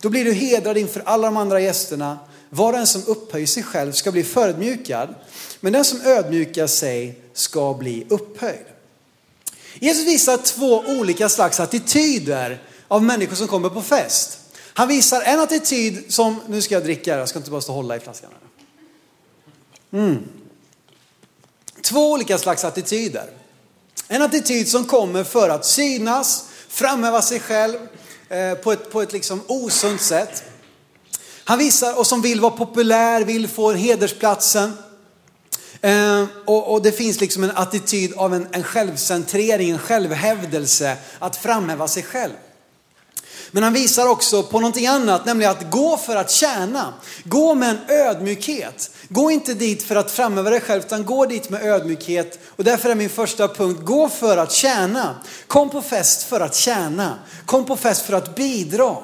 Då 0.00 0.08
blir 0.08 0.24
du 0.24 0.32
hedrad 0.32 0.76
inför 0.76 1.02
alla 1.06 1.26
de 1.26 1.36
andra 1.36 1.60
gästerna 1.60 2.18
var 2.50 2.72
och 2.72 2.78
en 2.78 2.86
som 2.86 3.02
upphöjer 3.06 3.46
sig 3.46 3.62
själv 3.62 3.92
ska 3.92 4.12
bli 4.12 4.22
förödmjukad, 4.22 5.14
men 5.60 5.72
den 5.72 5.84
som 5.84 6.00
ödmjukar 6.00 6.66
sig 6.66 7.20
ska 7.32 7.74
bli 7.74 8.06
upphöjd. 8.08 8.64
Jesus 9.74 10.06
visar 10.06 10.36
två 10.36 10.84
olika 10.86 11.28
slags 11.28 11.60
attityder 11.60 12.62
av 12.88 13.02
människor 13.02 13.36
som 13.36 13.48
kommer 13.48 13.68
på 13.68 13.82
fest. 13.82 14.38
Han 14.74 14.88
visar 14.88 15.22
en 15.22 15.40
attityd 15.40 16.12
som, 16.12 16.40
nu 16.48 16.62
ska 16.62 16.74
jag 16.74 16.84
dricka, 16.84 17.18
jag 17.18 17.28
ska 17.28 17.38
inte 17.38 17.50
bara 17.50 17.60
stå 17.60 17.72
och 17.72 17.76
hålla 17.76 17.96
i 17.96 18.00
flaskan. 18.00 18.30
Mm. 19.92 20.18
Två 21.82 22.12
olika 22.12 22.38
slags 22.38 22.64
attityder. 22.64 23.30
En 24.08 24.22
attityd 24.22 24.68
som 24.68 24.84
kommer 24.84 25.24
för 25.24 25.48
att 25.48 25.66
synas, 25.66 26.44
framhäva 26.68 27.22
sig 27.22 27.40
själv 27.40 27.76
eh, 28.28 28.54
på 28.54 28.72
ett, 28.72 28.92
på 28.92 29.02
ett 29.02 29.12
liksom 29.12 29.42
osunt 29.46 30.00
sätt. 30.00 30.44
Han 31.44 31.58
visar, 31.58 31.98
och 31.98 32.06
som 32.06 32.22
vill 32.22 32.40
vara 32.40 32.52
populär, 32.52 33.24
vill 33.24 33.48
få 33.48 33.72
hedersplatsen. 33.72 34.72
Eh, 35.80 36.24
och, 36.44 36.72
och, 36.72 36.82
det 36.82 36.92
finns 36.92 37.20
liksom 37.20 37.44
en 37.44 37.50
attityd 37.50 38.14
av 38.14 38.34
en, 38.34 38.48
en 38.52 38.62
självcentrering, 38.62 39.70
en 39.70 39.78
självhävdelse, 39.78 40.96
att 41.18 41.36
framhäva 41.36 41.88
sig 41.88 42.02
själv. 42.02 42.32
Men 43.50 43.62
han 43.62 43.72
visar 43.72 44.08
också 44.08 44.42
på 44.42 44.60
någonting 44.60 44.86
annat, 44.86 45.26
nämligen 45.26 45.52
att 45.52 45.70
gå 45.70 45.96
för 45.96 46.16
att 46.16 46.30
tjäna. 46.30 46.94
Gå 47.24 47.54
med 47.54 47.70
en 47.70 47.96
ödmjukhet. 47.96 48.90
Gå 49.08 49.30
inte 49.30 49.54
dit 49.54 49.82
för 49.82 49.96
att 49.96 50.10
framhäva 50.10 50.50
dig 50.50 50.60
själv, 50.60 50.82
utan 50.82 51.04
gå 51.04 51.26
dit 51.26 51.50
med 51.50 51.64
ödmjukhet. 51.64 52.38
Och 52.56 52.64
därför 52.64 52.90
är 52.90 52.94
min 52.94 53.10
första 53.10 53.48
punkt, 53.48 53.80
gå 53.84 54.08
för 54.08 54.36
att 54.36 54.52
tjäna. 54.52 55.14
Kom 55.46 55.70
på 55.70 55.82
fest 55.82 56.22
för 56.22 56.40
att 56.40 56.54
tjäna. 56.54 57.18
Kom 57.46 57.64
på 57.64 57.76
fest 57.76 58.02
för 58.02 58.12
att 58.12 58.34
bidra. 58.34 58.96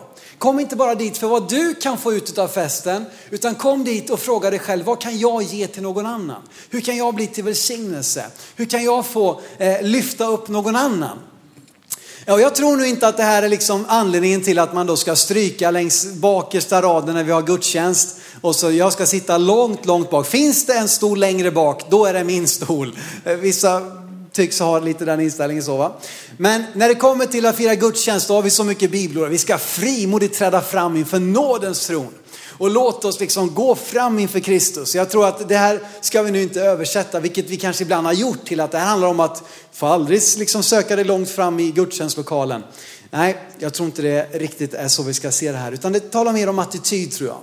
Kom 0.43 0.61
inte 0.61 0.77
bara 0.77 0.95
dit 0.95 1.19
för 1.19 1.27
vad 1.27 1.49
du 1.49 1.75
kan 1.75 1.99
få 1.99 2.13
ut 2.13 2.39
av 2.39 2.49
festen, 2.49 3.05
utan 3.31 3.55
kom 3.55 3.85
dit 3.85 4.11
och 4.11 4.21
fråga 4.21 4.51
dig 4.51 4.59
själv, 4.59 4.85
vad 4.85 5.01
kan 5.01 5.19
jag 5.19 5.43
ge 5.43 5.67
till 5.67 5.83
någon 5.83 6.07
annan? 6.07 6.43
Hur 6.71 6.81
kan 6.81 6.97
jag 6.97 7.15
bli 7.15 7.27
till 7.27 7.45
välsignelse? 7.45 8.25
Hur 8.57 8.65
kan 8.65 8.85
jag 8.85 9.07
få 9.07 9.41
eh, 9.59 9.83
lyfta 9.83 10.27
upp 10.27 10.49
någon 10.49 10.77
annan? 10.77 11.19
Ja, 12.27 12.41
jag 12.41 12.55
tror 12.55 12.77
nu 12.77 12.87
inte 12.87 13.09
att 13.09 13.17
det 13.17 13.23
här 13.23 13.43
är 13.43 13.49
liksom 13.49 13.85
anledningen 13.89 14.43
till 14.43 14.59
att 14.59 14.75
man 14.75 14.87
då 14.87 14.97
ska 14.97 15.17
stryka 15.17 15.71
längs 15.71 16.07
bakersta 16.07 16.83
raden 16.83 17.15
när 17.15 17.25
vi 17.25 17.33
har 17.33 17.43
gudstjänst 17.43 18.17
och 18.41 18.57
så 18.57 18.71
jag 18.71 18.93
ska 18.93 19.07
sitta 19.07 19.39
långt, 19.39 19.87
långt 19.87 20.11
bak. 20.11 20.27
Finns 20.27 20.67
det 20.67 20.75
en 20.75 20.89
stol 20.89 21.19
längre 21.19 21.51
bak, 21.51 21.91
då 21.91 22.07
är 22.07 22.13
det 22.13 22.25
min 22.25 22.49
stol. 22.49 22.99
Eh, 23.25 23.37
vissa 23.37 23.83
tycks 24.33 24.61
ha 24.61 24.79
lite 24.79 25.05
den 25.05 25.21
inställningen 25.21 25.65
så 25.65 25.77
va. 25.77 25.93
Men 26.37 26.65
när 26.75 26.89
det 26.89 26.95
kommer 26.95 27.27
till 27.27 27.47
att 27.47 27.57
fira 27.57 27.75
gudstjänst, 27.75 28.29
då 28.29 28.35
har 28.35 28.43
vi 28.43 28.51
så 28.51 28.65
mycket 28.65 28.91
bibelord. 28.91 29.29
Vi 29.29 29.39
ska 29.39 29.59
frimodigt 29.59 30.39
träda 30.39 30.61
fram 30.61 30.97
inför 30.97 31.21
nådens 31.21 31.87
tron. 31.87 32.13
Och 32.63 32.71
låt 32.71 33.05
oss 33.05 33.21
liksom 33.21 33.55
gå 33.55 33.75
fram 33.75 34.19
inför 34.19 34.41
Kristus. 34.41 34.95
Jag 34.95 35.11
tror 35.11 35.27
att 35.27 35.49
det 35.49 35.57
här 35.57 35.81
ska 36.01 36.23
vi 36.23 36.31
nu 36.31 36.43
inte 36.43 36.61
översätta, 36.61 37.21
vilket 37.21 37.51
vi 37.51 37.57
kanske 37.57 37.83
ibland 37.83 38.07
har 38.07 38.13
gjort, 38.13 38.45
till 38.45 38.61
att 38.61 38.71
det 38.71 38.79
här 38.79 38.87
handlar 38.87 39.09
om 39.09 39.21
att 39.21 39.43
få 39.73 39.87
aldrig 39.87 40.23
liksom 40.39 40.63
söka 40.63 40.97
dig 40.97 41.05
långt 41.05 41.31
fram 41.31 41.61
i 41.61 41.71
gudstjänstlokalen. 41.71 42.63
Nej, 43.11 43.39
jag 43.59 43.75
tror 43.75 43.87
inte 43.87 44.03
det 44.03 44.29
riktigt 44.33 44.75
är 44.75 44.89
så 44.89 45.03
vi 45.03 45.15
ska 45.15 45.31
se 45.31 45.53
det 45.53 45.59
här, 45.59 45.73
utan 45.73 45.93
det 45.93 46.01
talar 46.01 46.33
mer 46.33 46.49
om 46.49 46.59
attityd 46.59 47.13
tror 47.13 47.29
jag. 47.29 47.41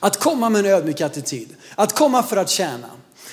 Att 0.00 0.16
komma 0.16 0.48
med 0.48 0.66
en 0.66 0.72
ödmjuk 0.72 1.00
attityd, 1.00 1.48
att 1.74 1.92
komma 1.92 2.22
för 2.22 2.36
att 2.36 2.50
tjäna. 2.50 2.90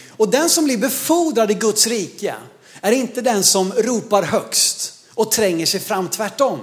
Och 0.10 0.30
den 0.30 0.50
som 0.50 0.66
blir 0.66 0.78
befordrad 0.78 1.52
i 1.52 1.54
Guds 1.54 1.88
rike 1.88 2.36
är 2.82 2.92
inte 2.92 3.22
den 3.22 3.44
som 3.44 3.72
ropar 3.72 4.24
högst 4.24 4.94
och 5.14 5.32
tränger 5.32 5.66
sig 5.66 5.80
fram, 5.80 6.08
tvärtom. 6.08 6.60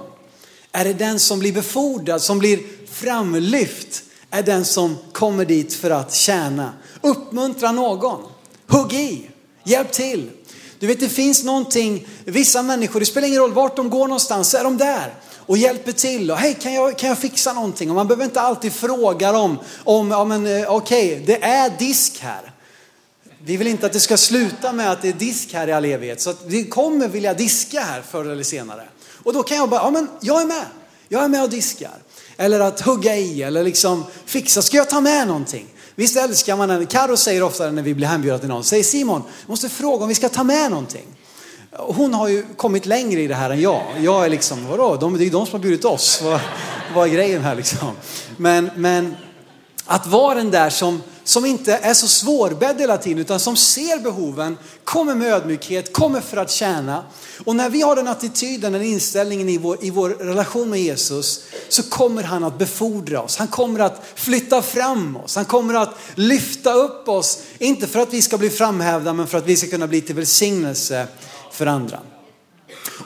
Är 0.73 0.85
det 0.85 0.95
den 0.95 1.19
som 1.19 1.39
blir 1.39 1.53
befordrad, 1.53 2.23
som 2.23 2.39
blir 2.39 2.61
framlyft, 2.91 4.05
är 4.31 4.43
den 4.43 4.65
som 4.65 4.97
kommer 5.13 5.45
dit 5.45 5.75
för 5.75 5.91
att 5.91 6.15
tjäna. 6.15 6.73
Uppmuntra 7.01 7.73
någon, 7.73 8.23
hugg 8.67 8.93
i, 8.93 9.31
hjälp 9.65 9.93
till. 9.93 10.31
Du 10.79 10.87
vet 10.87 11.01
det 11.01 11.09
finns 11.09 11.45
någonting, 11.45 12.07
vissa 12.25 12.63
människor, 12.63 13.01
det 13.01 13.07
spelar 13.07 13.29
ingen 13.29 13.41
roll 13.41 13.53
vart 13.53 13.77
de 13.77 13.91
går 13.91 14.09
någonstans, 14.09 14.51
så 14.51 14.57
är 14.57 14.65
de 14.65 14.77
där 14.77 15.15
och 15.49 15.59
hjälper 15.59 15.93
till. 15.93 16.31
Och 16.31 16.37
hej, 16.37 16.55
kan 16.55 16.75
jag, 16.75 16.99
kan 16.99 17.09
jag 17.09 17.19
fixa 17.19 17.53
någonting? 17.53 17.91
Och 17.91 17.97
man 17.97 18.09
behöver 18.09 18.25
inte 18.25 18.41
alltid 18.41 18.73
fråga 18.73 19.33
dem 19.33 19.59
om, 19.85 20.11
ja 20.11 20.25
men 20.25 20.47
eh, 20.47 20.75
okej, 20.75 21.13
okay, 21.13 21.27
det 21.27 21.45
är 21.45 21.79
disk 21.79 22.19
här. 22.21 22.53
Vi 23.45 23.57
vill 23.57 23.67
inte 23.67 23.87
att 23.87 23.93
det 23.93 24.01
ska 24.01 24.17
sluta 24.17 24.73
med 24.73 24.91
att 24.93 25.03
det 25.03 25.09
är 25.09 25.13
disk 25.13 25.53
här 25.53 25.69
i 25.69 25.73
all 25.73 25.85
evighet. 25.85 26.21
Så 26.21 26.31
att 26.31 26.43
vi 26.47 26.65
kommer 26.65 27.09
vilja 27.09 27.35
diska 27.35 27.81
här 27.81 28.03
förr 28.03 28.25
eller 28.25 28.43
senare. 28.43 28.89
Och 29.25 29.33
då 29.33 29.43
kan 29.43 29.57
jag 29.57 29.69
bara, 29.69 29.81
ja 29.81 29.91
men 29.91 30.09
jag 30.21 30.41
är 30.41 30.47
med. 30.47 30.65
Jag 31.09 31.25
är 31.25 31.29
med 31.29 31.43
och 31.43 31.51
diskar. 31.51 31.99
Eller 32.41 32.61
att 32.61 32.81
hugga 32.81 33.17
i 33.17 33.43
eller 33.43 33.65
liksom 33.65 34.05
fixa. 34.27 34.63
Ska 34.63 34.77
jag 34.77 34.91
ta 34.91 35.01
med 35.01 35.27
någonting? 35.27 35.67
Visst 35.95 36.17
älskar 36.17 36.57
man 36.57 36.71
henne? 36.71 36.87
Karo 36.87 37.17
säger 37.17 37.43
ofta 37.43 37.71
när 37.71 37.83
vi 37.83 37.95
blir 37.95 38.07
hembjudna 38.07 38.39
till 38.39 38.49
någon, 38.49 38.65
säger 38.65 38.85
Simon, 38.85 39.23
jag 39.41 39.51
måste 39.51 39.69
fråga 39.69 40.03
om 40.03 40.09
vi 40.09 40.15
ska 40.15 40.29
ta 40.29 40.45
med 40.45 40.71
någonting. 40.71 41.07
Hon 41.73 42.15
har 42.15 42.29
ju 42.29 42.47
kommit 42.57 42.87
längre 42.87 43.21
i 43.21 43.27
det 43.27 43.35
här 43.35 43.51
än 43.51 43.61
jag. 43.61 43.83
Jag 44.01 44.25
är 44.25 44.29
liksom, 44.29 44.67
vadå, 44.67 44.97
de, 44.97 45.17
det 45.17 45.23
är 45.23 45.25
ju 45.25 45.31
de 45.31 45.47
som 45.47 45.53
har 45.53 45.59
bjudit 45.59 45.85
oss. 45.85 46.21
Vad, 46.25 46.41
vad 46.95 47.09
är 47.09 47.13
grejen 47.13 47.43
här 47.43 47.55
liksom? 47.55 47.89
Men, 48.37 48.71
men 48.77 49.17
att 49.85 50.07
vara 50.07 50.35
den 50.35 50.51
där 50.51 50.71
som, 50.71 51.03
som 51.29 51.47
inte 51.47 51.75
är 51.75 51.95
så 51.95 52.09
svårbedd 52.09 52.81
hela 52.81 52.99
tiden 52.99 53.19
utan 53.19 53.41
som 53.41 53.57
ser 53.57 53.99
behoven, 53.99 54.59
kommer 54.85 55.15
med 55.15 55.33
ödmjukhet, 55.33 55.93
kommer 55.93 56.21
för 56.21 56.37
att 56.37 56.51
tjäna. 56.51 57.05
Och 57.45 57.57
när 57.57 57.71
vi 57.71 57.83
har 57.83 57.97
den 57.97 58.09
attityden, 58.09 58.73
den 58.73 58.83
inställningen 58.83 59.49
i 59.49 59.59
vår, 59.59 59.85
i 59.85 59.91
vår 59.91 60.11
relation 60.11 60.71
med 60.71 60.81
Jesus 60.81 61.45
så 61.69 61.83
kommer 61.83 62.23
han 62.23 62.45
att 62.45 62.59
befordra 62.59 63.23
oss. 63.23 63.37
Han 63.37 63.49
kommer 63.49 63.81
att 63.81 64.03
flytta 64.15 64.63
fram 64.63 65.17
oss. 65.17 65.37
Han 65.37 65.45
kommer 65.45 65.75
att 65.75 65.95
lyfta 66.15 66.73
upp 66.73 67.09
oss. 67.09 67.39
Inte 67.59 67.87
för 67.87 68.01
att 68.01 68.13
vi 68.13 68.23
ska 68.23 68.39
bli 68.39 68.51
framhävda 68.51 69.13
men 69.13 69.27
för 69.27 69.39
att 69.39 69.47
vi 69.47 69.57
ska 69.57 69.67
kunna 69.67 69.87
bli 69.87 70.01
till 70.01 70.15
välsignelse 70.15 71.07
för 71.53 71.67
andra. 71.67 72.01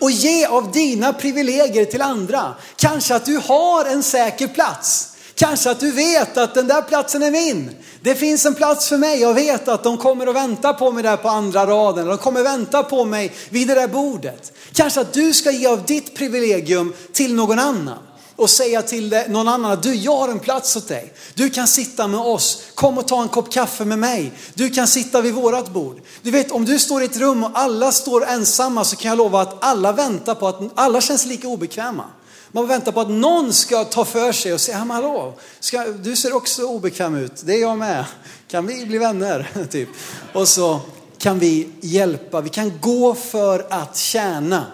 Och 0.01 0.11
ge 0.11 0.47
av 0.47 0.73
dina 0.73 1.13
privilegier 1.13 1.85
till 1.85 2.03
andra. 2.03 2.55
Kanske 2.77 3.15
att 3.15 3.25
du 3.25 3.37
har 3.37 3.85
en 3.85 4.03
säker 4.03 4.49
plats. 4.49 5.12
Kanske 5.35 5.71
att 5.71 5.81
du 5.81 5.91
vet 5.91 6.37
att 6.37 6.55
den 6.55 6.67
där 6.67 6.83
platsen 6.83 7.23
är 7.23 7.31
min. 7.31 7.71
Det 8.03 8.15
finns 8.15 8.47
en 8.47 8.55
plats 8.55 8.89
för 8.89 8.97
mig. 8.97 9.21
Jag 9.21 9.35
vet 9.35 9.69
att 9.69 9.85
de 9.85 9.99
kommer 9.99 10.27
att 10.27 10.35
vänta 10.35 10.73
på 10.73 10.93
mig 10.93 11.03
där 11.03 11.17
på 11.17 11.29
andra 11.29 11.67
raden. 11.67 12.07
De 12.07 12.19
kommer 12.19 12.43
vänta 12.43 12.83
på 12.83 13.05
mig 13.05 13.33
vid 13.51 13.69
det 13.69 13.75
där 13.75 13.89
bordet. 13.89 14.53
Kanske 14.73 15.01
att 15.01 15.13
du 15.13 15.33
ska 15.33 15.51
ge 15.51 15.67
av 15.67 15.85
ditt 15.85 16.15
privilegium 16.15 16.93
till 17.13 17.35
någon 17.35 17.59
annan 17.59 17.99
och 18.37 18.51
säga 18.51 18.83
till 18.83 19.25
någon 19.29 19.49
annan 19.49 19.73
att 19.73 19.83
du, 19.83 19.95
jag 19.95 20.17
har 20.17 20.29
en 20.29 20.39
plats 20.39 20.77
åt 20.77 20.89
dig. 20.89 21.13
Du 21.35 21.51
kan 21.51 21.69
sitta 21.69 22.09
med 22.09 22.21
oss. 22.21 22.63
Kom 22.75 22.99
och 22.99 23.09
ta 23.09 23.23
en 23.23 23.29
kopp 23.29 23.53
kaffe 23.53 23.85
med 23.85 23.99
mig. 23.99 24.33
Du 24.55 24.71
kan 24.71 24.87
sitta 24.87 25.21
vid 25.21 25.35
vårat 25.35 25.69
bord. 25.69 26.01
Du 26.23 26.31
vet, 26.31 26.53
om 26.53 26.65
du 26.65 26.79
står 26.79 27.03
i 27.03 27.05
ett 27.05 27.17
rum 27.17 27.45
och 27.45 27.51
alla 27.55 27.93
står 27.93 28.27
ensamma 28.27 28.85
så 28.85 28.97
kan 28.97 29.09
jag 29.09 29.19
lova 29.19 29.41
att 29.41 29.65
alla 29.65 29.93
väntar 29.93 30.35
på 30.35 30.49
att 30.49 30.61
alla 30.75 31.01
känns 31.01 31.27
lika 31.27 31.49
obekväma. 31.49 32.05
Man 32.55 32.69
väntar 32.69 32.93
på 32.93 33.01
att 33.01 33.11
någon 33.11 33.53
ska 33.53 33.85
ta 33.85 34.05
för 34.05 34.33
sig 34.33 34.53
och 34.53 34.61
säga, 34.61 34.79
hallå, 34.79 35.35
ska, 35.61 35.85
du 35.85 36.17
ser 36.17 36.33
också 36.37 36.63
obekväm 36.63 37.15
ut, 37.15 37.43
det 37.45 37.55
är 37.55 37.61
jag 37.61 37.79
med. 37.79 38.05
Kan 38.49 38.67
vi 38.67 38.87
bli 38.87 38.99
vänner? 38.99 39.67
typ. 39.71 39.89
Och 40.33 40.49
så 40.49 40.81
kan 41.19 41.39
vi 41.39 41.69
hjälpa, 41.81 42.41
vi 42.41 42.49
kan 42.49 42.73
gå 42.81 43.15
för 43.15 43.67
att 43.71 43.97
tjäna. 43.97 44.67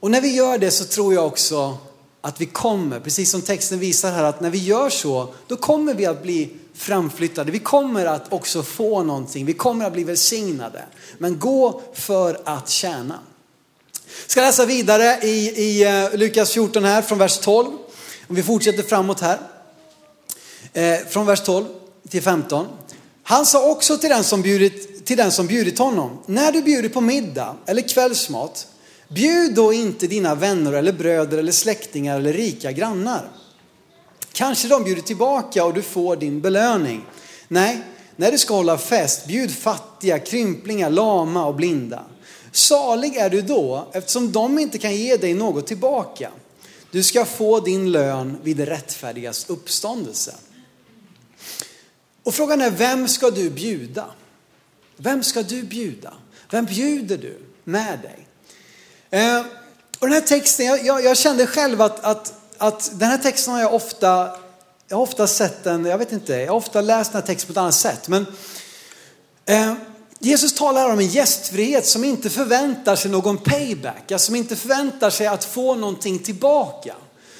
Och 0.00 0.10
när 0.10 0.20
vi 0.20 0.34
gör 0.34 0.58
det 0.58 0.70
så 0.70 0.84
tror 0.84 1.14
jag 1.14 1.26
också 1.26 1.78
att 2.20 2.40
vi 2.40 2.46
kommer, 2.46 3.00
precis 3.00 3.30
som 3.30 3.42
texten 3.42 3.78
visar 3.78 4.12
här, 4.12 4.24
att 4.24 4.40
när 4.40 4.50
vi 4.50 4.58
gör 4.58 4.90
så, 4.90 5.34
då 5.46 5.56
kommer 5.56 5.94
vi 5.94 6.06
att 6.06 6.22
bli 6.22 6.56
framflyttade. 6.74 7.52
Vi 7.52 7.58
kommer 7.58 8.06
att 8.06 8.32
också 8.32 8.62
få 8.62 9.02
någonting, 9.02 9.46
vi 9.46 9.52
kommer 9.52 9.84
att 9.84 9.92
bli 9.92 10.04
välsignade. 10.04 10.84
Men 11.18 11.38
gå 11.38 11.82
för 11.94 12.40
att 12.44 12.68
tjäna. 12.68 13.18
Jag 14.22 14.30
ska 14.30 14.40
läsa 14.40 14.66
vidare 14.66 15.18
i, 15.22 15.50
i 15.50 15.84
eh, 15.84 16.18
Lukas 16.18 16.50
14 16.50 16.84
här 16.84 17.02
från 17.02 17.18
vers 17.18 17.38
12. 17.38 17.70
Om 18.28 18.36
vi 18.36 18.42
fortsätter 18.42 18.82
framåt 18.82 19.20
här. 19.20 19.38
Eh, 20.72 20.98
från 21.08 21.26
vers 21.26 21.40
12 21.40 21.64
till 22.08 22.22
15. 22.22 22.66
Han 23.22 23.46
sa 23.46 23.70
också 23.70 23.98
till 23.98 24.10
den, 24.10 24.24
som 24.24 24.42
bjudit, 24.42 25.06
till 25.06 25.16
den 25.16 25.32
som 25.32 25.46
bjudit 25.46 25.78
honom, 25.78 26.18
när 26.26 26.52
du 26.52 26.62
bjuder 26.62 26.88
på 26.88 27.00
middag 27.00 27.56
eller 27.66 27.88
kvällsmat, 27.88 28.66
bjud 29.08 29.54
då 29.54 29.72
inte 29.72 30.06
dina 30.06 30.34
vänner 30.34 30.72
eller 30.72 30.92
bröder 30.92 31.38
eller 31.38 31.52
släktingar 31.52 32.16
eller 32.16 32.32
rika 32.32 32.72
grannar. 32.72 33.28
Kanske 34.32 34.68
de 34.68 34.84
bjuder 34.84 35.02
tillbaka 35.02 35.64
och 35.64 35.74
du 35.74 35.82
får 35.82 36.16
din 36.16 36.40
belöning. 36.40 37.04
Nej, 37.48 37.82
när 38.16 38.32
du 38.32 38.38
ska 38.38 38.54
hålla 38.54 38.78
fest, 38.78 39.26
bjud 39.26 39.50
fattiga, 39.50 40.18
krymplingar, 40.18 40.90
lama 40.90 41.46
och 41.46 41.54
blinda. 41.54 42.04
Salig 42.52 43.16
är 43.16 43.30
du 43.30 43.42
då 43.42 43.88
eftersom 43.92 44.32
de 44.32 44.58
inte 44.58 44.78
kan 44.78 44.96
ge 44.96 45.16
dig 45.16 45.34
något 45.34 45.66
tillbaka. 45.66 46.30
Du 46.90 47.02
ska 47.02 47.24
få 47.24 47.60
din 47.60 47.92
lön 47.92 48.38
vid 48.42 48.56
det 48.56 48.66
rättfärdigas 48.66 49.50
uppståndelse. 49.50 50.34
Och 52.22 52.34
frågan 52.34 52.60
är, 52.60 52.70
vem 52.70 53.08
ska 53.08 53.30
du 53.30 53.50
bjuda? 53.50 54.06
Vem 54.96 55.22
ska 55.22 55.42
du 55.42 55.62
bjuda? 55.62 56.14
Vem 56.50 56.64
bjuder 56.64 57.18
du 57.18 57.38
med 57.64 57.98
dig? 57.98 58.26
Eh, 59.20 59.40
och 59.98 60.06
den 60.06 60.12
här 60.12 60.20
texten, 60.20 60.66
jag, 60.66 60.86
jag, 60.86 61.04
jag 61.04 61.16
kände 61.16 61.46
själv 61.46 61.82
att, 61.82 62.04
att, 62.04 62.34
att 62.58 62.90
den 62.94 63.08
här 63.08 63.18
texten 63.18 63.54
har 63.54 63.60
jag 63.60 63.74
ofta 63.74 64.36
jag 64.88 64.96
har 64.96 65.02
ofta 65.02 65.26
sett 65.26 65.64
den, 65.64 65.84
jag 65.84 65.98
vet 65.98 66.12
inte, 66.12 66.34
jag 66.34 66.48
har 66.48 66.56
ofta 66.56 66.80
läst 66.80 67.12
den 67.12 67.20
här 67.20 67.26
texten 67.26 67.46
på 67.46 67.52
ett 67.52 67.62
annat 67.62 67.74
sätt. 67.74 68.08
Men 68.08 68.26
eh, 69.46 69.74
Jesus 70.24 70.52
talar 70.52 70.92
om 70.92 70.98
en 70.98 71.08
gästfrihet 71.08 71.86
som 71.86 72.04
inte 72.04 72.30
förväntar 72.30 72.96
sig 72.96 73.10
någon 73.10 73.38
payback, 73.38 74.12
alltså 74.12 74.26
som 74.26 74.36
inte 74.36 74.56
förväntar 74.56 75.10
sig 75.10 75.26
att 75.26 75.44
få 75.44 75.74
någonting 75.74 76.18
tillbaka. 76.18 76.94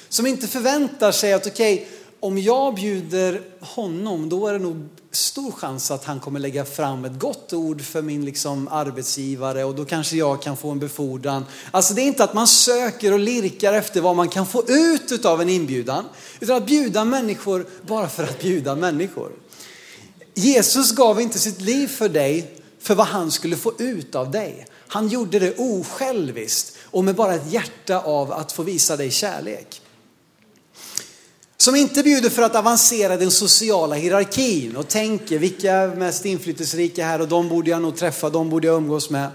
Som 0.09 0.27
inte 0.27 0.47
förväntar 0.47 1.11
sig 1.11 1.33
att 1.33 1.47
okej, 1.47 1.73
okay, 1.73 1.85
om 2.19 2.37
jag 2.37 2.75
bjuder 2.75 3.41
honom 3.59 4.29
då 4.29 4.47
är 4.47 4.53
det 4.53 4.59
nog 4.59 4.87
stor 5.11 5.51
chans 5.51 5.91
att 5.91 6.05
han 6.05 6.19
kommer 6.19 6.39
lägga 6.39 6.65
fram 6.65 7.05
ett 7.05 7.19
gott 7.19 7.53
ord 7.53 7.81
för 7.81 8.01
min 8.01 8.25
liksom 8.25 8.67
arbetsgivare 8.67 9.63
och 9.63 9.75
då 9.75 9.85
kanske 9.85 10.17
jag 10.17 10.41
kan 10.41 10.57
få 10.57 10.71
en 10.71 10.79
befordran. 10.79 11.45
Alltså 11.71 11.93
det 11.93 12.01
är 12.01 12.07
inte 12.07 12.23
att 12.23 12.33
man 12.33 12.47
söker 12.47 13.13
och 13.13 13.19
lirkar 13.19 13.73
efter 13.73 14.01
vad 14.01 14.15
man 14.15 14.29
kan 14.29 14.45
få 14.47 14.63
ut 14.67 15.25
av 15.25 15.41
en 15.41 15.49
inbjudan, 15.49 16.05
utan 16.39 16.57
att 16.57 16.65
bjuda 16.65 17.05
människor 17.05 17.65
bara 17.87 18.09
för 18.09 18.23
att 18.23 18.41
bjuda 18.41 18.75
människor. 18.75 19.31
Jesus 20.33 20.91
gav 20.91 21.21
inte 21.21 21.39
sitt 21.39 21.61
liv 21.61 21.87
för 21.87 22.09
dig 22.09 22.62
för 22.83 22.95
vad 22.95 23.07
han 23.07 23.31
skulle 23.31 23.57
få 23.57 23.73
ut 23.77 24.15
av 24.15 24.31
dig. 24.31 24.65
Han 24.87 25.07
gjorde 25.07 25.39
det 25.39 25.55
osjälviskt 25.57 26.77
och 26.83 27.03
med 27.03 27.15
bara 27.15 27.35
ett 27.35 27.51
hjärta 27.51 27.99
av 27.99 28.31
att 28.31 28.51
få 28.51 28.63
visa 28.63 28.97
dig 28.97 29.11
kärlek. 29.11 29.81
Som 31.57 31.75
inte 31.75 32.03
bjuder 32.03 32.29
för 32.29 32.41
att 32.41 32.55
avancera 32.55 33.17
den 33.17 33.31
sociala 33.31 33.95
hierarkin 33.95 34.75
och 34.75 34.87
tänker 34.87 35.39
vilka 35.39 35.71
är 35.71 35.87
mest 35.87 36.25
inflytelserika 36.25 37.05
här 37.05 37.21
och 37.21 37.27
de 37.27 37.49
borde 37.49 37.69
jag 37.69 37.81
nog 37.81 37.97
träffa, 37.97 38.29
de 38.29 38.49
borde 38.49 38.67
jag 38.67 38.77
umgås 38.77 39.09
med. 39.09 39.29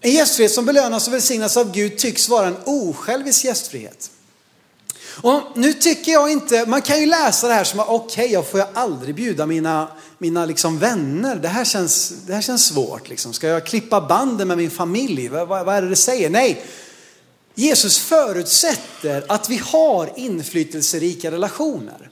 En 0.00 0.12
gästfrihet 0.12 0.52
som 0.52 0.66
belönas 0.66 1.08
och 1.08 1.14
välsignas 1.14 1.56
av 1.56 1.72
Gud 1.72 1.98
tycks 1.98 2.28
vara 2.28 2.46
en 2.46 2.56
osjälvisk 2.64 3.44
gästfrihet. 3.44 4.10
Och 5.16 5.42
nu 5.54 5.72
tycker 5.72 6.12
jag 6.12 6.32
inte, 6.32 6.66
man 6.66 6.82
kan 6.82 7.00
ju 7.00 7.06
läsa 7.06 7.48
det 7.48 7.54
här 7.54 7.64
som 7.64 7.80
att 7.80 7.88
okej, 7.88 8.24
okay, 8.24 8.34
jag 8.34 8.46
får 8.46 8.60
jag 8.60 8.68
aldrig 8.74 9.14
bjuda 9.14 9.46
mina, 9.46 9.88
mina 10.18 10.46
liksom 10.46 10.78
vänner. 10.78 11.36
Det 11.36 11.48
här 11.48 11.64
känns, 11.64 12.12
det 12.26 12.34
här 12.34 12.42
känns 12.42 12.66
svårt. 12.66 13.08
Liksom. 13.08 13.32
Ska 13.32 13.46
jag 13.46 13.66
klippa 13.66 14.00
banden 14.00 14.48
med 14.48 14.58
min 14.58 14.70
familj? 14.70 15.28
Vad, 15.28 15.48
vad, 15.48 15.66
vad 15.66 15.74
är 15.74 15.82
det 15.82 15.88
det 15.88 15.96
säger? 15.96 16.30
Nej, 16.30 16.64
Jesus 17.54 17.98
förutsätter 17.98 19.24
att 19.28 19.50
vi 19.50 19.56
har 19.56 20.12
inflytelserika 20.16 21.30
relationer. 21.30 22.10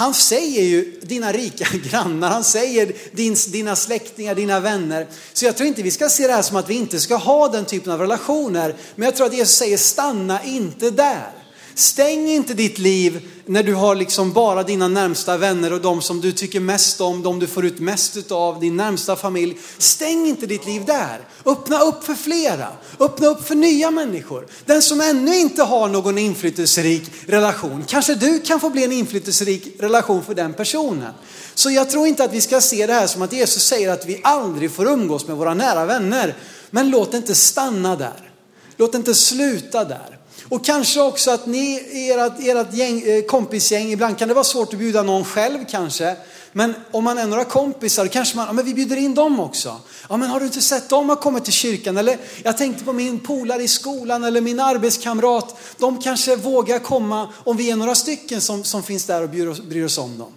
Han 0.00 0.14
säger 0.14 0.62
ju 0.62 1.00
dina 1.02 1.32
rika 1.32 1.66
grannar, 1.90 2.28
han 2.28 2.44
säger 2.44 2.92
din, 3.12 3.36
dina 3.48 3.76
släktingar, 3.76 4.34
dina 4.34 4.60
vänner. 4.60 5.06
Så 5.32 5.44
jag 5.44 5.56
tror 5.56 5.66
inte 5.66 5.82
vi 5.82 5.90
ska 5.90 6.08
se 6.08 6.26
det 6.26 6.32
här 6.32 6.42
som 6.42 6.56
att 6.56 6.70
vi 6.70 6.74
inte 6.74 7.00
ska 7.00 7.16
ha 7.16 7.48
den 7.48 7.64
typen 7.64 7.92
av 7.92 8.00
relationer. 8.00 8.76
Men 8.94 9.04
jag 9.04 9.16
tror 9.16 9.26
att 9.26 9.34
Jesus 9.34 9.56
säger 9.56 9.76
stanna 9.76 10.44
inte 10.44 10.90
där. 10.90 11.39
Stäng 11.74 12.30
inte 12.30 12.54
ditt 12.54 12.78
liv 12.78 13.28
när 13.46 13.62
du 13.62 13.74
har 13.74 13.94
liksom 13.94 14.32
bara 14.32 14.62
dina 14.62 14.88
närmsta 14.88 15.36
vänner 15.36 15.72
och 15.72 15.80
de 15.80 16.02
som 16.02 16.20
du 16.20 16.32
tycker 16.32 16.60
mest 16.60 17.00
om, 17.00 17.22
de 17.22 17.38
du 17.38 17.46
får 17.46 17.66
ut 17.66 17.80
mest 17.80 18.32
av, 18.32 18.60
din 18.60 18.76
närmsta 18.76 19.16
familj. 19.16 19.58
Stäng 19.78 20.26
inte 20.26 20.46
ditt 20.46 20.66
liv 20.66 20.84
där. 20.84 21.20
Öppna 21.44 21.80
upp 21.80 22.04
för 22.04 22.14
flera. 22.14 22.68
Öppna 22.98 23.26
upp 23.26 23.46
för 23.46 23.54
nya 23.54 23.90
människor. 23.90 24.46
Den 24.64 24.82
som 24.82 25.00
ännu 25.00 25.36
inte 25.36 25.62
har 25.62 25.88
någon 25.88 26.18
inflytelserik 26.18 27.10
relation, 27.26 27.84
kanske 27.86 28.14
du 28.14 28.40
kan 28.40 28.60
få 28.60 28.70
bli 28.70 28.84
en 28.84 28.92
inflytelserik 28.92 29.76
relation 29.78 30.24
för 30.24 30.34
den 30.34 30.54
personen. 30.54 31.12
Så 31.54 31.70
jag 31.70 31.90
tror 31.90 32.06
inte 32.06 32.24
att 32.24 32.32
vi 32.34 32.40
ska 32.40 32.60
se 32.60 32.86
det 32.86 32.92
här 32.92 33.06
som 33.06 33.22
att 33.22 33.32
Jesus 33.32 33.64
säger 33.64 33.90
att 33.90 34.06
vi 34.06 34.20
aldrig 34.24 34.70
får 34.70 34.86
umgås 34.86 35.26
med 35.26 35.36
våra 35.36 35.54
nära 35.54 35.84
vänner. 35.84 36.36
Men 36.70 36.90
låt 36.90 37.10
det 37.10 37.16
inte 37.16 37.34
stanna 37.34 37.96
där. 37.96 38.32
Låt 38.76 38.92
det 38.92 38.98
inte 38.98 39.14
sluta 39.14 39.84
där. 39.84 40.19
Och 40.50 40.64
kanske 40.64 41.00
också 41.00 41.30
att 41.30 41.46
ni, 41.46 41.74
ert, 42.10 42.32
ert 42.40 42.74
gäng, 42.74 43.02
eh, 43.02 43.22
kompisgäng, 43.22 43.92
ibland 43.92 44.18
kan 44.18 44.28
det 44.28 44.34
vara 44.34 44.44
svårt 44.44 44.72
att 44.72 44.78
bjuda 44.78 45.02
någon 45.02 45.24
själv 45.24 45.58
kanske. 45.70 46.16
Men 46.52 46.74
om 46.90 47.04
man 47.04 47.18
är 47.18 47.26
några 47.26 47.44
kompisar, 47.44 48.06
kanske 48.06 48.36
man, 48.36 48.46
ja 48.46 48.52
men 48.52 48.64
vi 48.64 48.74
bjuder 48.74 48.96
in 48.96 49.14
dem 49.14 49.40
också. 49.40 49.80
Ja 50.08 50.16
men 50.16 50.30
har 50.30 50.40
du 50.40 50.46
inte 50.46 50.60
sett 50.60 50.88
dem 50.88 51.08
har 51.08 51.16
kommit 51.16 51.44
till 51.44 51.52
kyrkan? 51.52 51.96
Eller 51.96 52.18
jag 52.42 52.58
tänkte 52.58 52.84
på 52.84 52.92
min 52.92 53.20
polare 53.20 53.62
i 53.62 53.68
skolan 53.68 54.24
eller 54.24 54.40
min 54.40 54.60
arbetskamrat. 54.60 55.56
De 55.78 56.00
kanske 56.00 56.36
vågar 56.36 56.78
komma 56.78 57.28
om 57.44 57.56
vi 57.56 57.70
är 57.70 57.76
några 57.76 57.94
stycken 57.94 58.40
som, 58.40 58.64
som 58.64 58.82
finns 58.82 59.04
där 59.04 59.22
och 59.22 59.28
bryr, 59.28 59.68
bryr 59.68 59.84
oss 59.84 59.98
om 59.98 60.18
dem. 60.18 60.32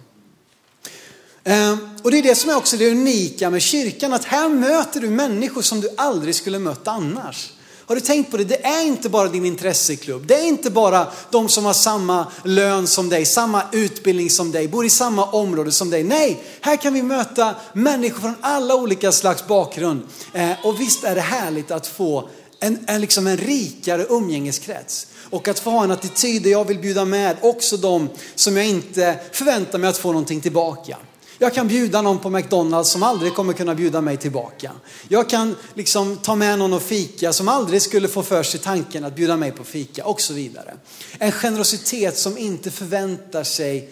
Ehm, 1.44 1.78
och 2.02 2.10
det 2.10 2.18
är 2.18 2.22
det 2.22 2.34
som 2.34 2.50
är 2.50 2.56
också 2.56 2.76
det 2.76 2.90
unika 2.90 3.50
med 3.50 3.62
kyrkan, 3.62 4.12
att 4.12 4.24
här 4.24 4.48
möter 4.48 5.00
du 5.00 5.10
människor 5.10 5.62
som 5.62 5.80
du 5.80 5.88
aldrig 5.96 6.34
skulle 6.34 6.58
mött 6.58 6.88
annars. 6.88 7.50
Har 7.86 7.94
du 7.94 8.00
tänkt 8.00 8.30
på 8.30 8.36
det? 8.36 8.44
Det 8.44 8.66
är 8.66 8.86
inte 8.86 9.08
bara 9.08 9.28
din 9.28 9.44
intresseklubb. 9.44 10.26
Det 10.26 10.34
är 10.34 10.44
inte 10.44 10.70
bara 10.70 11.06
de 11.30 11.48
som 11.48 11.64
har 11.64 11.72
samma 11.72 12.26
lön 12.44 12.86
som 12.86 13.08
dig, 13.08 13.24
samma 13.24 13.62
utbildning 13.72 14.30
som 14.30 14.52
dig, 14.52 14.68
bor 14.68 14.84
i 14.84 14.90
samma 14.90 15.24
område 15.24 15.72
som 15.72 15.90
dig. 15.90 16.04
Nej, 16.04 16.42
här 16.60 16.76
kan 16.76 16.94
vi 16.94 17.02
möta 17.02 17.54
människor 17.72 18.20
från 18.20 18.34
alla 18.40 18.74
olika 18.74 19.12
slags 19.12 19.46
bakgrund. 19.46 20.02
Eh, 20.32 20.50
och 20.62 20.80
visst 20.80 21.04
är 21.04 21.14
det 21.14 21.20
härligt 21.20 21.70
att 21.70 21.86
få 21.86 22.28
en, 22.60 22.78
en, 22.86 23.00
liksom 23.00 23.26
en 23.26 23.36
rikare 23.36 24.06
umgängeskrets. 24.08 25.06
Och 25.30 25.48
att 25.48 25.58
få 25.58 25.70
ha 25.70 25.84
en 25.84 25.90
attityd 25.90 26.42
där 26.42 26.50
jag 26.50 26.64
vill 26.64 26.78
bjuda 26.78 27.04
med 27.04 27.36
också 27.40 27.76
de 27.76 28.08
som 28.34 28.56
jag 28.56 28.66
inte 28.66 29.20
förväntar 29.32 29.78
mig 29.78 29.90
att 29.90 29.98
få 29.98 30.08
någonting 30.08 30.40
tillbaka. 30.40 30.96
Jag 31.44 31.54
kan 31.54 31.68
bjuda 31.68 32.02
någon 32.02 32.18
på 32.18 32.30
McDonalds 32.30 32.90
som 32.90 33.02
aldrig 33.02 33.34
kommer 33.34 33.52
kunna 33.52 33.74
bjuda 33.74 34.00
mig 34.00 34.16
tillbaka. 34.16 34.72
Jag 35.08 35.28
kan 35.28 35.56
liksom 35.74 36.16
ta 36.16 36.34
med 36.34 36.58
någon 36.58 36.72
och 36.72 36.82
fika 36.82 37.32
som 37.32 37.48
aldrig 37.48 37.82
skulle 37.82 38.08
få 38.08 38.22
för 38.22 38.42
sig 38.42 38.60
tanken 38.60 39.04
att 39.04 39.16
bjuda 39.16 39.36
mig 39.36 39.52
på 39.52 39.64
fika 39.64 40.04
och 40.04 40.20
så 40.20 40.34
vidare. 40.34 40.74
En 41.18 41.32
generositet 41.32 42.18
som 42.18 42.38
inte 42.38 42.70
förväntar 42.70 43.44
sig 43.44 43.90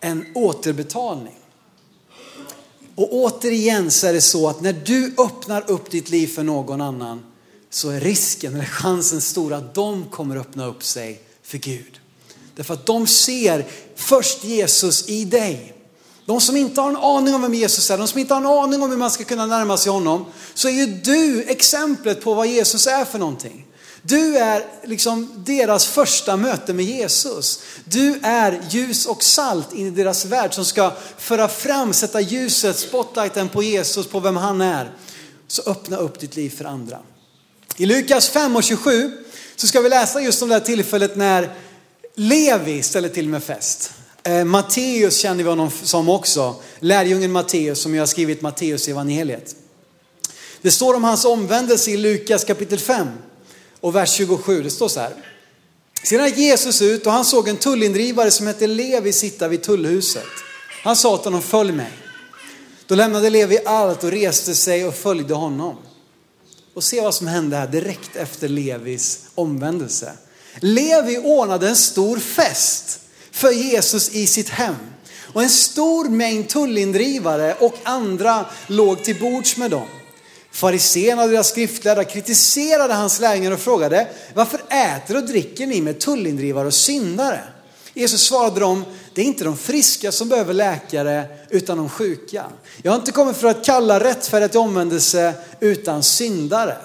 en 0.00 0.26
återbetalning. 0.34 1.38
Och 2.94 3.14
återigen 3.14 3.90
så 3.90 4.06
är 4.06 4.12
det 4.12 4.20
så 4.20 4.48
att 4.48 4.60
när 4.60 4.72
du 4.72 5.14
öppnar 5.18 5.70
upp 5.70 5.90
ditt 5.90 6.10
liv 6.10 6.26
för 6.26 6.42
någon 6.42 6.80
annan 6.80 7.22
så 7.70 7.90
är 7.90 8.00
risken 8.00 8.54
eller 8.54 8.64
chansen 8.64 9.20
stor 9.20 9.52
att 9.52 9.74
de 9.74 10.04
kommer 10.04 10.36
öppna 10.36 10.66
upp 10.66 10.84
sig 10.84 11.20
för 11.42 11.58
Gud. 11.58 12.00
Därför 12.56 12.74
att 12.74 12.86
de 12.86 13.06
ser 13.06 13.66
först 13.94 14.44
Jesus 14.44 15.08
i 15.08 15.24
dig. 15.24 15.79
De 16.30 16.40
som 16.40 16.56
inte 16.56 16.80
har 16.80 16.88
en 16.88 16.96
aning 16.96 17.34
om 17.34 17.42
vem 17.42 17.54
Jesus 17.54 17.90
är, 17.90 17.98
de 17.98 18.08
som 18.08 18.18
inte 18.18 18.34
har 18.34 18.40
en 18.40 18.46
aning 18.46 18.82
om 18.82 18.90
hur 18.90 18.96
man 18.96 19.10
ska 19.10 19.24
kunna 19.24 19.46
närma 19.46 19.76
sig 19.76 19.92
honom, 19.92 20.24
så 20.54 20.68
är 20.68 20.72
ju 20.72 20.86
du 20.86 21.42
exemplet 21.42 22.24
på 22.24 22.34
vad 22.34 22.46
Jesus 22.46 22.86
är 22.86 23.04
för 23.04 23.18
någonting. 23.18 23.66
Du 24.02 24.38
är 24.38 24.66
liksom 24.84 25.44
deras 25.46 25.86
första 25.86 26.36
möte 26.36 26.72
med 26.72 26.84
Jesus. 26.84 27.62
Du 27.84 28.20
är 28.22 28.62
ljus 28.70 29.06
och 29.06 29.22
salt 29.22 29.72
in 29.72 29.86
i 29.86 29.90
deras 29.90 30.24
värld 30.24 30.54
som 30.54 30.64
ska 30.64 30.92
föra 31.18 31.48
fram, 31.48 31.92
sätta 31.92 32.20
ljuset, 32.20 32.78
spotlighten 32.78 33.48
på 33.48 33.62
Jesus, 33.62 34.06
på 34.06 34.20
vem 34.20 34.36
han 34.36 34.60
är. 34.60 34.92
Så 35.48 35.62
öppna 35.66 35.96
upp 35.96 36.20
ditt 36.20 36.36
liv 36.36 36.50
för 36.50 36.64
andra. 36.64 36.98
I 37.76 37.86
Lukas 37.86 38.28
5 38.28 38.56
och 38.56 38.64
27 38.64 39.12
så 39.56 39.66
ska 39.66 39.80
vi 39.80 39.88
läsa 39.88 40.20
just 40.20 40.42
om 40.42 40.48
det 40.48 40.54
här 40.54 40.60
tillfället 40.60 41.16
när 41.16 41.54
Levi 42.14 42.82
ställer 42.82 43.08
till 43.08 43.28
med 43.28 43.42
fest. 43.42 43.92
Eh, 44.22 44.44
Matteus 44.44 45.18
känner 45.18 45.44
vi 45.44 45.50
honom 45.50 45.70
som 45.82 46.08
också. 46.08 46.54
Lärjungen 46.80 47.32
Matteus 47.32 47.80
som 47.82 47.94
ju 47.94 48.00
har 48.00 48.06
skrivit 48.06 48.42
Matteus 48.42 48.88
evangeliet. 48.88 49.56
Det 50.62 50.70
står 50.70 50.94
om 50.94 51.04
hans 51.04 51.24
omvändelse 51.24 51.90
i 51.90 51.96
Lukas 51.96 52.44
kapitel 52.44 52.78
5 52.78 53.08
och 53.80 53.94
vers 53.94 54.10
27. 54.10 54.62
Det 54.62 54.70
står 54.70 54.88
så 54.88 55.00
här. 55.00 55.14
Sedan 56.04 56.26
gick 56.26 56.38
Jesus 56.38 56.82
ut 56.82 57.06
och 57.06 57.12
han 57.12 57.24
såg 57.24 57.48
en 57.48 57.56
tullindrivare 57.56 58.30
som 58.30 58.46
hette 58.46 58.66
Levi 58.66 59.12
sitta 59.12 59.48
vid 59.48 59.62
tullhuset. 59.62 60.24
Han 60.82 60.96
sa 60.96 61.16
till 61.16 61.24
honom, 61.24 61.42
följ 61.42 61.72
mig. 61.72 61.92
Då 62.86 62.94
lämnade 62.94 63.30
Levi 63.30 63.58
allt 63.64 64.04
och 64.04 64.10
reste 64.10 64.54
sig 64.54 64.86
och 64.86 64.94
följde 64.94 65.34
honom. 65.34 65.76
Och 66.74 66.84
se 66.84 67.00
vad 67.00 67.14
som 67.14 67.26
hände 67.26 67.56
här 67.56 67.66
direkt 67.66 68.16
efter 68.16 68.48
Levis 68.48 69.20
omvändelse. 69.34 70.12
Levi 70.60 71.18
ordnade 71.18 71.68
en 71.68 71.76
stor 71.76 72.18
fest 72.18 73.00
för 73.32 73.50
Jesus 73.50 74.08
i 74.08 74.26
sitt 74.26 74.48
hem. 74.48 74.74
Och 75.32 75.42
en 75.42 75.50
stor 75.50 76.08
mängd 76.08 76.48
tullindrivare 76.48 77.54
och 77.60 77.74
andra 77.82 78.46
låg 78.66 79.04
till 79.04 79.20
bords 79.20 79.56
med 79.56 79.70
dem. 79.70 79.86
Fariséerna 80.52 81.22
och 81.22 81.28
deras 81.28 81.48
skriftlärda 81.48 82.04
kritiserade 82.04 82.94
hans 82.94 83.20
lärjungar 83.20 83.52
och 83.52 83.60
frågade, 83.60 84.08
varför 84.34 84.60
äter 84.68 85.16
och 85.16 85.26
dricker 85.26 85.66
ni 85.66 85.80
med 85.80 86.00
tullindrivare 86.00 86.66
och 86.66 86.74
syndare? 86.74 87.40
Jesus 87.94 88.22
svarade 88.22 88.60
dem, 88.60 88.84
det 89.14 89.20
är 89.20 89.24
inte 89.24 89.44
de 89.44 89.56
friska 89.56 90.12
som 90.12 90.28
behöver 90.28 90.54
läkare 90.54 91.24
utan 91.50 91.76
de 91.76 91.88
sjuka. 91.88 92.44
Jag 92.82 92.92
har 92.92 92.98
inte 92.98 93.12
kommit 93.12 93.36
för 93.36 93.48
att 93.48 93.64
kalla 93.64 94.04
rättfärdiga 94.04 94.48
till 94.48 94.60
omvändelse 94.60 95.34
utan 95.60 96.02
syndare. 96.02 96.76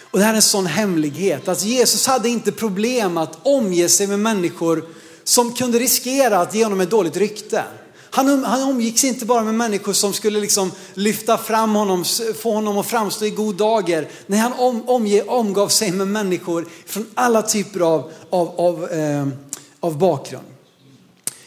Och 0.00 0.18
det 0.18 0.24
här 0.24 0.32
är 0.32 0.36
en 0.36 0.42
sån 0.42 0.66
hemlighet, 0.66 1.48
att 1.48 1.64
Jesus 1.64 2.06
hade 2.06 2.28
inte 2.28 2.52
problem 2.52 3.16
att 3.16 3.38
omge 3.42 3.88
sig 3.88 4.06
med 4.06 4.18
människor 4.18 4.84
som 5.30 5.52
kunde 5.52 5.78
riskera 5.78 6.38
att 6.38 6.54
ge 6.54 6.64
honom 6.64 6.80
ett 6.80 6.90
dåligt 6.90 7.16
rykte. 7.16 7.64
Han, 8.10 8.28
um-, 8.28 8.44
han 8.44 8.62
omgicks 8.62 9.04
inte 9.04 9.24
bara 9.24 9.42
med 9.42 9.54
människor 9.54 9.92
som 9.92 10.12
skulle 10.12 10.40
liksom 10.40 10.72
lyfta 10.94 11.38
fram 11.38 11.74
honom, 11.74 12.04
få 12.38 12.54
honom 12.54 12.78
att 12.78 12.86
framstå 12.86 13.24
i 13.24 13.30
god 13.30 13.54
dager. 13.54 14.08
Nej, 14.26 14.38
han 14.38 14.52
om, 14.52 14.88
omge, 14.88 15.22
omgav 15.22 15.68
sig 15.68 15.92
med 15.92 16.08
människor 16.08 16.68
från 16.86 17.06
alla 17.14 17.42
typer 17.42 17.80
av, 17.80 18.10
av, 18.30 18.60
av, 18.60 18.90
eh, 18.90 19.28
av 19.80 19.98
bakgrund. 19.98 20.46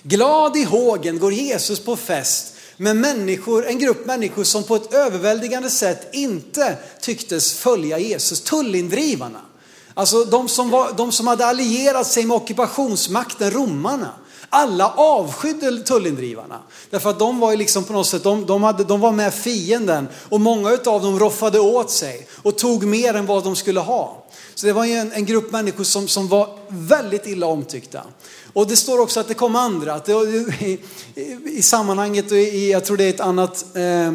Glad 0.04 0.58
i 0.58 0.64
hågen 0.64 1.20
går 1.20 1.34
Jesus 1.34 1.80
på 1.80 1.96
fest 1.96 2.54
med 2.78 2.96
människor, 2.96 3.68
en 3.68 3.80
grupp 3.80 4.06
människor 4.06 4.44
som 4.44 4.64
på 4.64 4.76
ett 4.76 4.94
överväldigande 4.94 5.70
sätt 5.70 6.10
inte 6.14 6.78
tycktes 7.02 7.54
följa 7.54 8.00
Jesus, 8.00 8.42
tullindrivarna. 8.42 9.42
Alltså 9.94 10.24
de 10.24 10.50
som, 10.50 10.70
var, 10.70 10.94
de 10.98 11.12
som 11.12 11.28
hade 11.28 11.46
allierat 11.46 12.08
sig 12.08 12.26
med 12.26 12.38
ockupationsmakten, 12.38 13.52
romarna. 13.52 14.10
Alla 14.50 14.94
avskydde 14.96 15.80
tullindrivarna. 15.84 16.60
Därför 16.90 17.10
att 17.10 17.20
de 17.20 17.40
var 17.40 17.52
ju 17.52 17.58
liksom 17.58 17.84
på 17.84 17.94
något 17.94 18.08
sätt, 18.08 18.24
de, 18.24 18.46
de, 18.46 18.64
hade, 18.64 18.84
de 18.84 19.00
var 19.00 19.12
med 19.12 19.34
fienden 19.34 20.08
och 20.30 20.42
många 20.42 20.70
av 20.86 21.02
dem 21.02 21.20
roffade 21.20 21.60
åt 21.60 21.92
sig 21.92 22.28
och 22.44 22.58
tog 22.58 22.84
mer 22.84 23.14
än 23.14 23.26
vad 23.26 23.44
de 23.44 23.56
skulle 23.56 23.80
ha. 23.80 24.23
Så 24.56 24.66
det 24.66 24.74
var 24.74 24.86
ju 24.86 24.94
en, 24.94 25.12
en 25.12 25.26
grupp 25.26 25.52
människor 25.52 25.84
som, 25.84 26.08
som 26.08 26.28
var 26.28 26.60
väldigt 26.70 27.28
illa 27.28 27.46
omtyckta. 27.46 28.04
Och 28.54 28.68
det 28.68 28.76
står 28.76 29.00
också 29.00 29.20
att 29.20 29.28
det 29.28 29.34
kom 29.34 29.56
andra. 29.56 29.94
Att 29.94 30.06
det, 30.06 30.12
i, 30.14 30.80
i, 31.16 31.38
I 31.46 31.62
sammanhanget, 31.62 32.32
och 32.32 32.38
i, 32.38 32.72
jag 32.72 32.86
tror 32.86 32.98
det 32.98 33.04
är 33.04 33.10
ett 33.10 33.20
annat 33.20 33.66
eh, 33.76 34.14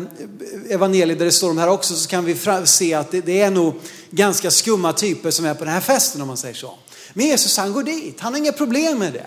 evangelium 0.69 1.19
där 1.19 1.25
det 1.25 1.33
står 1.33 1.51
om 1.51 1.59
här 1.59 1.69
också, 1.69 1.95
så 1.95 2.09
kan 2.09 2.25
vi 2.25 2.37
se 2.65 2.95
att 2.95 3.11
det, 3.11 3.21
det, 3.21 3.41
är 3.41 3.51
nog 3.51 3.75
ganska 4.11 4.51
skumma 4.51 4.93
typer 4.93 5.31
som 5.31 5.45
är 5.45 5.55
på 5.55 5.65
den 5.65 5.73
här 5.73 5.81
festen 5.81 6.23
om 6.23 6.29
man 6.29 6.37
säger 6.37 6.55
så. 6.55 6.75
Men 7.15 7.27
Jesus 7.27 7.57
han 7.57 7.73
går 7.73 7.83
dit, 7.83 8.21
han 8.21 8.33
har 8.33 8.39
inga 8.39 8.53
problem 8.53 8.99
med 8.99 9.13
det. 9.13 9.27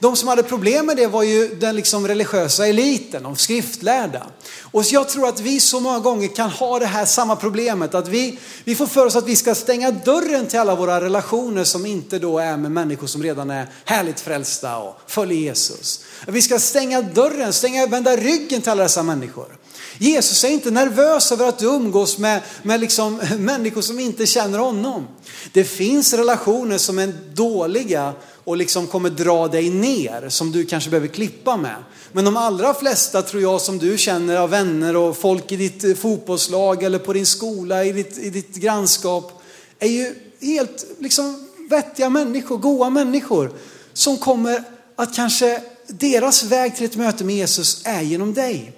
De 0.00 0.16
som 0.16 0.28
hade 0.28 0.42
problem 0.42 0.86
med 0.86 0.96
det 0.96 1.06
var 1.06 1.22
ju 1.22 1.54
den 1.54 1.76
liksom 1.76 2.08
religiösa 2.08 2.66
eliten, 2.66 3.22
de 3.22 3.36
skriftlärda. 3.36 4.26
Och 4.60 4.84
jag 4.84 5.08
tror 5.08 5.28
att 5.28 5.40
vi 5.40 5.60
så 5.60 5.80
många 5.80 5.98
gånger 5.98 6.28
kan 6.28 6.50
ha 6.50 6.78
det 6.78 6.86
här 6.86 7.04
samma 7.04 7.36
problemet, 7.36 7.94
att 7.94 8.08
vi, 8.08 8.38
vi 8.64 8.74
får 8.74 8.86
för 8.86 9.06
oss 9.06 9.16
att 9.16 9.28
vi 9.28 9.36
ska 9.36 9.54
stänga 9.54 9.90
dörren 9.90 10.46
till 10.46 10.58
alla 10.58 10.74
våra 10.74 11.00
relationer 11.00 11.64
som 11.64 11.86
inte 11.86 12.18
då 12.18 12.38
är 12.38 12.56
med 12.56 12.70
människor 12.70 13.06
som 13.06 13.22
redan 13.22 13.50
är 13.50 13.66
härligt 13.84 14.20
frälsta 14.20 14.78
och 14.78 15.00
följer 15.06 15.38
Jesus. 15.38 16.04
Vi 16.26 16.42
ska 16.42 16.58
stänga 16.58 17.02
dörren, 17.02 17.52
stänga, 17.52 17.86
vända 17.86 18.16
ryggen 18.16 18.62
till 18.62 18.70
alla 18.70 18.82
dessa 18.82 19.02
människor. 19.02 19.58
Jesus 19.98 20.44
är 20.44 20.48
inte 20.48 20.70
nervös 20.70 21.32
över 21.32 21.48
att 21.48 21.58
du 21.58 21.66
umgås 21.66 22.18
med, 22.18 22.42
med 22.62 22.80
liksom 22.80 23.16
människor 23.38 23.80
som 23.80 23.98
inte 23.98 24.26
känner 24.26 24.58
honom. 24.58 25.06
Det 25.52 25.64
finns 25.64 26.14
relationer 26.14 26.78
som 26.78 26.98
är 26.98 27.12
dåliga 27.34 28.12
och 28.48 28.56
liksom 28.56 28.86
kommer 28.86 29.10
dra 29.10 29.48
dig 29.48 29.70
ner 29.70 30.28
som 30.28 30.52
du 30.52 30.64
kanske 30.64 30.90
behöver 30.90 31.08
klippa 31.08 31.56
med. 31.56 31.76
Men 32.12 32.24
de 32.24 32.36
allra 32.36 32.74
flesta 32.74 33.22
tror 33.22 33.42
jag 33.42 33.60
som 33.60 33.78
du 33.78 33.98
känner 33.98 34.36
av 34.36 34.50
vänner 34.50 34.96
och 34.96 35.16
folk 35.16 35.52
i 35.52 35.56
ditt 35.56 35.84
eh, 35.84 35.94
fotbollslag 35.94 36.82
eller 36.82 36.98
på 36.98 37.12
din 37.12 37.26
skola, 37.26 37.84
i 37.84 37.92
ditt, 37.92 38.18
i 38.18 38.30
ditt 38.30 38.56
grannskap 38.56 39.42
är 39.78 39.88
ju 39.88 40.14
helt 40.40 40.86
liksom 40.98 41.48
vettiga 41.70 42.08
människor, 42.10 42.58
goa 42.58 42.90
människor 42.90 43.52
som 43.92 44.16
kommer 44.16 44.64
att 44.96 45.14
kanske 45.14 45.62
deras 45.86 46.44
väg 46.44 46.76
till 46.76 46.86
ett 46.86 46.96
möte 46.96 47.24
med 47.24 47.36
Jesus 47.36 47.82
är 47.84 48.02
genom 48.02 48.34
dig. 48.34 48.72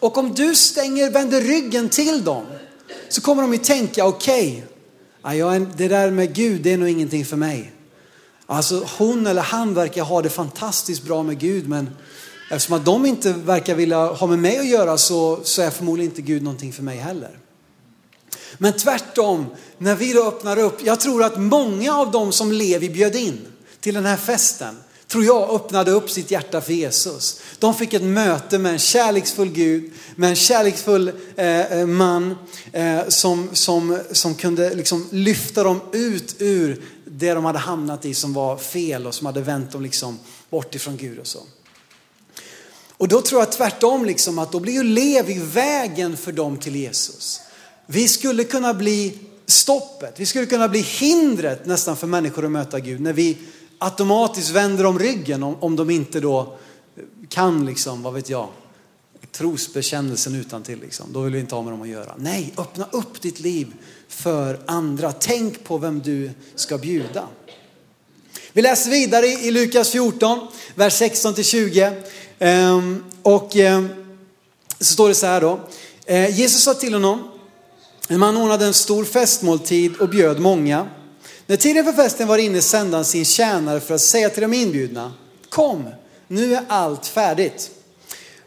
Och 0.00 0.18
om 0.18 0.34
du 0.34 0.54
stänger, 0.54 1.10
vänder 1.10 1.40
ryggen 1.40 1.88
till 1.88 2.24
dem 2.24 2.44
så 3.08 3.20
kommer 3.20 3.42
de 3.42 3.52
ju 3.52 3.58
tänka 3.58 4.06
okej, 4.06 4.64
okay, 5.22 5.66
det 5.76 5.88
där 5.88 6.10
med 6.10 6.34
Gud 6.34 6.62
det 6.62 6.72
är 6.72 6.78
nog 6.78 6.88
ingenting 6.88 7.24
för 7.24 7.36
mig. 7.36 7.72
Alltså 8.50 8.86
hon 8.98 9.26
eller 9.26 9.42
han 9.42 9.74
verkar 9.74 10.02
ha 10.02 10.22
det 10.22 10.30
fantastiskt 10.30 11.02
bra 11.02 11.22
med 11.22 11.38
Gud 11.38 11.68
men 11.68 11.90
eftersom 12.50 12.76
att 12.76 12.84
de 12.84 13.06
inte 13.06 13.32
verkar 13.32 13.74
vilja 13.74 14.06
ha 14.06 14.26
med 14.26 14.38
mig 14.38 14.58
att 14.58 14.68
göra 14.68 14.98
så, 14.98 15.40
så 15.42 15.62
är 15.62 15.70
förmodligen 15.70 16.10
inte 16.10 16.22
Gud 16.22 16.42
någonting 16.42 16.72
för 16.72 16.82
mig 16.82 16.96
heller. 16.96 17.38
Men 18.58 18.72
tvärtom, 18.72 19.46
när 19.78 19.94
vi 19.94 20.12
då 20.12 20.24
öppnar 20.24 20.58
upp, 20.58 20.84
jag 20.84 21.00
tror 21.00 21.24
att 21.24 21.40
många 21.40 21.94
av 21.94 22.10
dem 22.10 22.32
som 22.32 22.52
Levi 22.52 22.90
bjöd 22.90 23.16
in 23.16 23.38
till 23.80 23.94
den 23.94 24.04
här 24.04 24.16
festen, 24.16 24.76
tror 25.08 25.24
jag 25.24 25.50
öppnade 25.50 25.90
upp 25.90 26.10
sitt 26.10 26.30
hjärta 26.30 26.60
för 26.60 26.72
Jesus. 26.72 27.40
De 27.58 27.74
fick 27.74 27.94
ett 27.94 28.02
möte 28.02 28.58
med 28.58 28.72
en 28.72 28.78
kärleksfull 28.78 29.48
Gud, 29.48 29.92
med 30.16 30.30
en 30.30 30.36
kärleksfull 30.36 31.12
eh, 31.36 31.72
eh 31.72 31.86
man 31.86 32.34
eh, 32.72 33.08
som, 33.08 33.48
som, 33.52 33.98
som 34.10 34.34
kunde 34.34 34.74
liksom 34.74 35.06
lyfta 35.10 35.62
dem 35.62 35.80
ut 35.92 36.36
ur 36.38 36.82
det 37.18 37.34
de 37.34 37.44
hade 37.44 37.58
hamnat 37.58 38.04
i 38.04 38.14
som 38.14 38.32
var 38.32 38.56
fel 38.56 39.06
och 39.06 39.14
som 39.14 39.26
hade 39.26 39.40
vänt 39.40 39.72
dem 39.72 39.82
liksom 39.82 40.18
bort 40.50 40.74
ifrån 40.74 40.96
Gud 40.96 41.18
och 41.18 41.26
så. 41.26 41.40
Och 42.90 43.08
då 43.08 43.20
tror 43.20 43.40
jag 43.40 43.52
tvärtom 43.52 44.04
liksom 44.04 44.38
att 44.38 44.52
då 44.52 44.60
blir 44.60 44.72
ju 44.72 44.82
Levi 44.82 45.38
vägen 45.38 46.16
för 46.16 46.32
dem 46.32 46.56
till 46.56 46.76
Jesus. 46.76 47.40
Vi 47.86 48.08
skulle 48.08 48.44
kunna 48.44 48.74
bli 48.74 49.18
stoppet, 49.46 50.20
vi 50.20 50.26
skulle 50.26 50.46
kunna 50.46 50.68
bli 50.68 50.80
hindret 50.80 51.66
nästan 51.66 51.96
för 51.96 52.06
människor 52.06 52.44
att 52.44 52.50
möta 52.50 52.80
Gud 52.80 53.00
när 53.00 53.12
vi 53.12 53.38
automatiskt 53.78 54.50
vänder 54.50 54.86
om 54.86 54.98
ryggen 54.98 55.42
om, 55.42 55.56
om 55.60 55.76
de 55.76 55.90
inte 55.90 56.20
då 56.20 56.58
kan 57.28 57.66
liksom, 57.66 58.02
vad 58.02 58.14
vet 58.14 58.30
jag, 58.30 58.48
trosbekännelsen 59.32 60.34
utan 60.34 60.62
till 60.62 60.80
liksom. 60.80 61.12
Då 61.12 61.20
vill 61.20 61.32
vi 61.32 61.40
inte 61.40 61.54
ha 61.54 61.62
med 61.62 61.72
dem 61.72 61.82
att 61.82 61.88
göra. 61.88 62.14
Nej, 62.18 62.52
öppna 62.56 62.88
upp 62.92 63.22
ditt 63.22 63.40
liv 63.40 63.74
för 64.08 64.60
andra. 64.66 65.12
Tänk 65.12 65.64
på 65.64 65.78
vem 65.78 66.00
du 66.00 66.30
ska 66.54 66.78
bjuda. 66.78 67.28
Vi 68.52 68.62
läser 68.62 68.90
vidare 68.90 69.26
i 69.26 69.50
Lukas 69.50 69.90
14, 69.90 70.48
vers 70.74 70.92
16 70.92 71.34
till 71.34 71.44
20. 71.44 71.92
Ehm, 72.38 73.04
och 73.22 73.56
ehm, 73.56 73.88
så 74.78 74.84
står 74.84 75.08
det 75.08 75.14
så 75.14 75.26
här 75.26 75.40
då. 75.40 75.60
Eh, 76.06 76.38
Jesus 76.38 76.62
sa 76.62 76.74
till 76.74 76.94
honom, 76.94 77.30
en 78.08 78.20
man 78.20 78.36
ordnade 78.36 78.64
en 78.64 78.74
stor 78.74 79.04
festmåltid 79.04 79.96
och 79.96 80.08
bjöd 80.08 80.40
många. 80.40 80.88
När 81.46 81.56
tiden 81.56 81.84
för 81.84 81.92
festen 81.92 82.28
var 82.28 82.38
inne 82.38 82.62
sände 82.62 82.96
han 82.96 83.04
sin 83.04 83.24
tjänare 83.24 83.80
för 83.80 83.94
att 83.94 84.00
säga 84.00 84.30
till 84.30 84.42
de 84.42 84.54
inbjudna, 84.54 85.12
kom, 85.48 85.88
nu 86.28 86.54
är 86.54 86.64
allt 86.68 87.06
färdigt. 87.06 87.70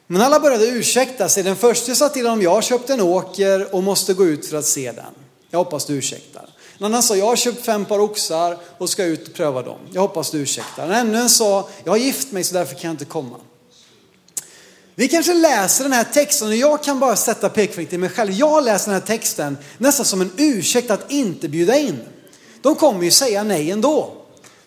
Men 0.08 0.22
alla 0.22 0.40
började 0.40 0.68
ursäkta 0.68 1.30
sig. 1.30 1.44
Den 1.44 1.56
första 1.56 1.96
sa 1.96 2.10
till 2.10 2.26
honom, 2.26 2.42
jag 2.42 2.52
har 2.52 2.62
köpt 2.62 2.90
en 2.90 3.02
åker 3.02 3.76
och 3.76 3.84
måste 3.84 4.14
gå 4.14 4.26
ut 4.26 4.46
för 4.46 4.58
att 4.58 4.66
se 4.66 4.92
den. 4.92 5.14
Jag 5.52 5.60
hoppas 5.60 5.86
du 5.86 5.94
ursäktar. 5.94 6.50
En 6.78 6.86
annan 6.86 7.04
sa, 7.04 7.16
jag 7.16 7.26
har 7.26 7.36
köpt 7.36 7.66
fem 7.66 7.86
par 7.86 8.00
oxar 8.00 8.58
och 8.78 8.90
ska 8.90 9.04
ut 9.04 9.28
och 9.28 9.34
pröva 9.34 9.62
dem. 9.62 9.80
Jag 9.92 10.02
hoppas 10.02 10.32
du 10.32 10.38
ursäktar. 10.38 10.86
En 10.86 10.92
ännu 10.92 11.18
en 11.18 11.30
sa, 11.30 11.70
jag 11.84 11.92
har 11.92 11.98
gift 11.98 12.32
mig 12.32 12.44
så 12.44 12.54
därför 12.54 12.76
kan 12.76 12.88
jag 12.88 12.94
inte 12.94 13.06
komma. 13.06 13.38
Vi 14.96 15.08
kanske 15.08 15.34
läser 15.34 15.84
den 15.84 15.94
här 15.94 16.04
texten 16.04 16.48
och 16.48 16.56
jag 16.56 16.84
kan 16.84 17.00
bara 17.00 17.16
sätta 17.16 17.50
pekfingret 17.50 17.94
i 17.94 17.98
mig 17.98 18.10
själv. 18.10 18.32
Jag 18.32 18.64
läser 18.64 18.92
den 18.92 19.02
här 19.02 19.08
texten 19.08 19.58
nästan 19.78 20.06
som 20.06 20.22
en 20.22 20.32
ursäkt 20.38 20.92
att 20.92 21.12
inte 21.12 21.50
bjuda 21.50 21.78
in. 21.78 22.00
De 22.62 22.76
kommer 22.76 23.04
ju 23.04 23.12
säga 23.12 23.44
nej 23.44 23.72
ändå. 23.72 24.21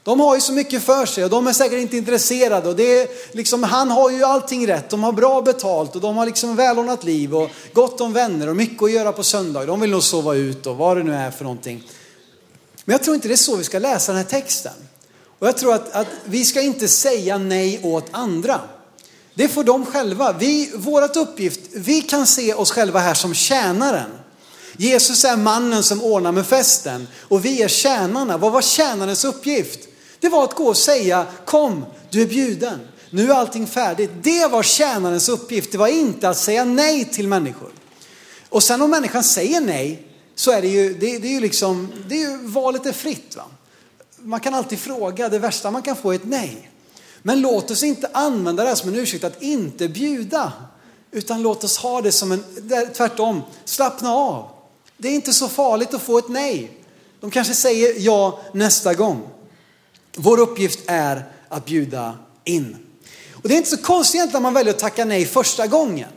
De 0.05 0.21
har 0.21 0.35
ju 0.35 0.41
så 0.41 0.53
mycket 0.53 0.83
för 0.83 1.07
sig 1.07 1.25
och 1.25 1.31
de 1.31 1.47
är 1.47 1.53
säkert 1.53 1.79
inte 1.79 1.97
intresserade. 1.97 2.69
Och 2.69 2.77
det 2.77 3.01
är 3.01 3.09
liksom, 3.33 3.63
han 3.63 3.91
har 3.91 4.11
ju 4.11 4.25
allting 4.25 4.67
rätt. 4.67 4.91
De 4.91 5.03
har 5.03 5.13
bra 5.13 5.43
betalt 5.43 5.95
och 5.95 6.01
de 6.01 6.17
har 6.17 6.27
liksom 6.27 6.57
välordnat 6.57 7.05
liv 7.05 7.35
och 7.35 7.51
gott 7.73 8.01
om 8.01 8.13
vänner 8.13 8.49
och 8.49 8.57
mycket 8.57 8.83
att 8.83 8.93
göra 8.93 9.13
på 9.13 9.23
söndag. 9.23 9.67
De 9.67 9.81
vill 9.81 9.91
nog 9.91 10.03
sova 10.03 10.35
ut 10.35 10.67
och 10.67 10.77
vad 10.77 10.97
det 10.97 11.03
nu 11.03 11.15
är 11.15 11.31
för 11.31 11.45
någonting. 11.45 11.83
Men 12.85 12.93
jag 12.93 13.03
tror 13.03 13.15
inte 13.15 13.29
det 13.29 13.35
är 13.35 13.37
så 13.37 13.57
vi 13.57 13.65
ska 13.65 13.79
läsa 13.79 14.13
den 14.13 14.17
här 14.23 14.29
texten. 14.29 14.73
Och 15.39 15.47
jag 15.47 15.57
tror 15.57 15.75
att, 15.75 15.93
att 15.93 16.07
vi 16.25 16.45
ska 16.45 16.61
inte 16.61 16.89
säga 16.89 17.39
nej 17.39 17.81
åt 17.83 18.07
andra. 18.11 18.61
Det 19.35 19.49
får 19.49 19.65
de 19.65 19.87
själva. 19.87 20.33
Vi, 20.33 20.71
vårat 20.75 21.17
uppgift, 21.17 21.61
vi 21.73 22.01
kan 22.01 22.27
se 22.27 22.55
oss 22.55 22.71
själva 22.71 22.99
här 22.99 23.15
som 23.15 23.35
tjänaren. 23.35 24.11
Jesus 24.77 25.25
är 25.25 25.37
mannen 25.37 25.83
som 25.83 26.03
ordnar 26.03 26.33
med 26.33 26.47
festen 26.47 27.09
och 27.21 27.45
vi 27.45 27.63
är 27.63 27.69
tjänarna. 27.69 28.37
Vad 28.37 28.53
var 28.53 28.63
tjänarens 28.63 29.25
uppgift? 29.25 29.89
Det 30.21 30.29
var 30.29 30.45
att 30.45 30.55
gå 30.55 30.65
och 30.65 30.77
säga, 30.77 31.27
kom, 31.45 31.85
du 32.11 32.23
är 32.23 32.27
bjuden. 32.27 32.81
Nu 33.11 33.31
är 33.31 33.35
allting 33.35 33.67
färdigt. 33.67 34.11
Det 34.23 34.47
var 34.47 34.63
tjänarens 34.63 35.29
uppgift. 35.29 35.73
Det 35.73 35.79
var 35.79 35.89
inte 35.89 36.29
att 36.29 36.39
säga 36.39 36.65
nej 36.65 37.05
till 37.05 37.29
människor. 37.29 37.71
Och 38.49 38.63
sen 38.63 38.83
om 38.83 38.91
människan 38.91 39.25
säger 39.25 39.61
nej 39.61 40.07
så 40.35 40.51
är 40.51 40.63
det 40.63 40.69
ju, 40.69 40.95
det, 40.95 41.19
det 41.19 41.29
är 41.29 41.33
ju 41.33 41.41
liksom, 41.41 41.93
det 42.09 42.15
är 42.15 42.31
ju, 42.31 42.37
valet 42.37 42.87
är 42.87 42.93
fritt. 42.93 43.37
Va? 43.37 43.45
Man 44.19 44.41
kan 44.41 44.55
alltid 44.55 44.79
fråga, 44.79 45.29
det 45.29 45.39
värsta 45.39 45.71
man 45.71 45.83
kan 45.83 45.97
få 45.97 46.11
är 46.11 46.15
ett 46.15 46.25
nej. 46.25 46.71
Men 47.23 47.41
låt 47.41 47.71
oss 47.71 47.83
inte 47.83 48.11
använda 48.13 48.63
det 48.63 48.69
här 48.69 48.77
som 48.77 48.89
en 48.89 48.97
ursäkt 48.97 49.25
att 49.25 49.43
inte 49.43 49.89
bjuda. 49.89 50.53
Utan 51.11 51.43
låt 51.43 51.65
oss 51.65 51.77
ha 51.77 52.03
det 52.03 52.13
som 52.13 52.33
en, 52.33 52.45
tvärtom, 52.97 53.43
slappna 53.65 54.15
av. 54.15 54.49
Det 54.97 55.09
är 55.09 55.15
inte 55.15 55.33
så 55.33 55.49
farligt 55.49 55.95
att 55.95 56.03
få 56.03 56.19
ett 56.19 56.29
nej. 56.29 56.71
De 57.21 57.31
kanske 57.31 57.55
säger 57.55 57.95
ja 57.99 58.41
nästa 58.53 58.95
gång. 58.95 59.29
Vår 60.17 60.41
uppgift 60.41 60.81
är 60.87 61.25
att 61.49 61.65
bjuda 61.65 62.19
in. 62.45 62.77
Och 63.33 63.49
det 63.49 63.55
är 63.55 63.59
inte 63.59 63.71
så 63.71 63.77
konstigt 63.77 64.15
egentligen 64.15 64.37
att 64.37 64.43
man 64.43 64.55
väljer 64.55 64.75
att 64.75 64.81
tacka 64.81 65.05
nej 65.05 65.25
första 65.25 65.67
gången. 65.67 66.09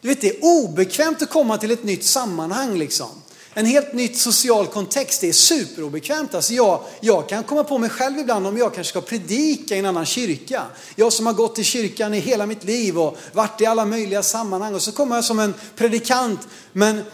Du 0.00 0.08
vet, 0.08 0.20
det 0.20 0.28
är 0.28 0.44
obekvämt 0.44 1.22
att 1.22 1.30
komma 1.30 1.58
till 1.58 1.70
ett 1.70 1.84
nytt 1.84 2.04
sammanhang 2.04 2.78
liksom. 2.78 3.08
En 3.54 3.66
helt 3.66 3.92
nytt 3.92 4.18
social 4.18 4.66
kontext, 4.66 5.20
det 5.20 5.28
är 5.28 5.32
superobekvämt. 5.32 6.34
Alltså 6.34 6.54
jag, 6.54 6.80
jag 7.00 7.28
kan 7.28 7.44
komma 7.44 7.64
på 7.64 7.78
mig 7.78 7.90
själv 7.90 8.18
ibland 8.18 8.46
om 8.46 8.56
jag 8.56 8.74
kanske 8.74 8.90
ska 8.90 9.00
predika 9.00 9.76
i 9.76 9.78
en 9.78 9.86
annan 9.86 10.06
kyrka. 10.06 10.62
Jag 10.96 11.12
som 11.12 11.26
har 11.26 11.32
gått 11.32 11.58
i 11.58 11.64
kyrkan 11.64 12.14
i 12.14 12.18
hela 12.18 12.46
mitt 12.46 12.64
liv 12.64 12.98
och 12.98 13.18
varit 13.32 13.60
i 13.60 13.66
alla 13.66 13.84
möjliga 13.84 14.22
sammanhang 14.22 14.74
och 14.74 14.82
så 14.82 14.92
kommer 14.92 15.14
jag 15.14 15.24
som 15.24 15.38
en 15.38 15.54
predikant. 15.76 16.40
Men 16.72 16.98
eh, 16.98 17.04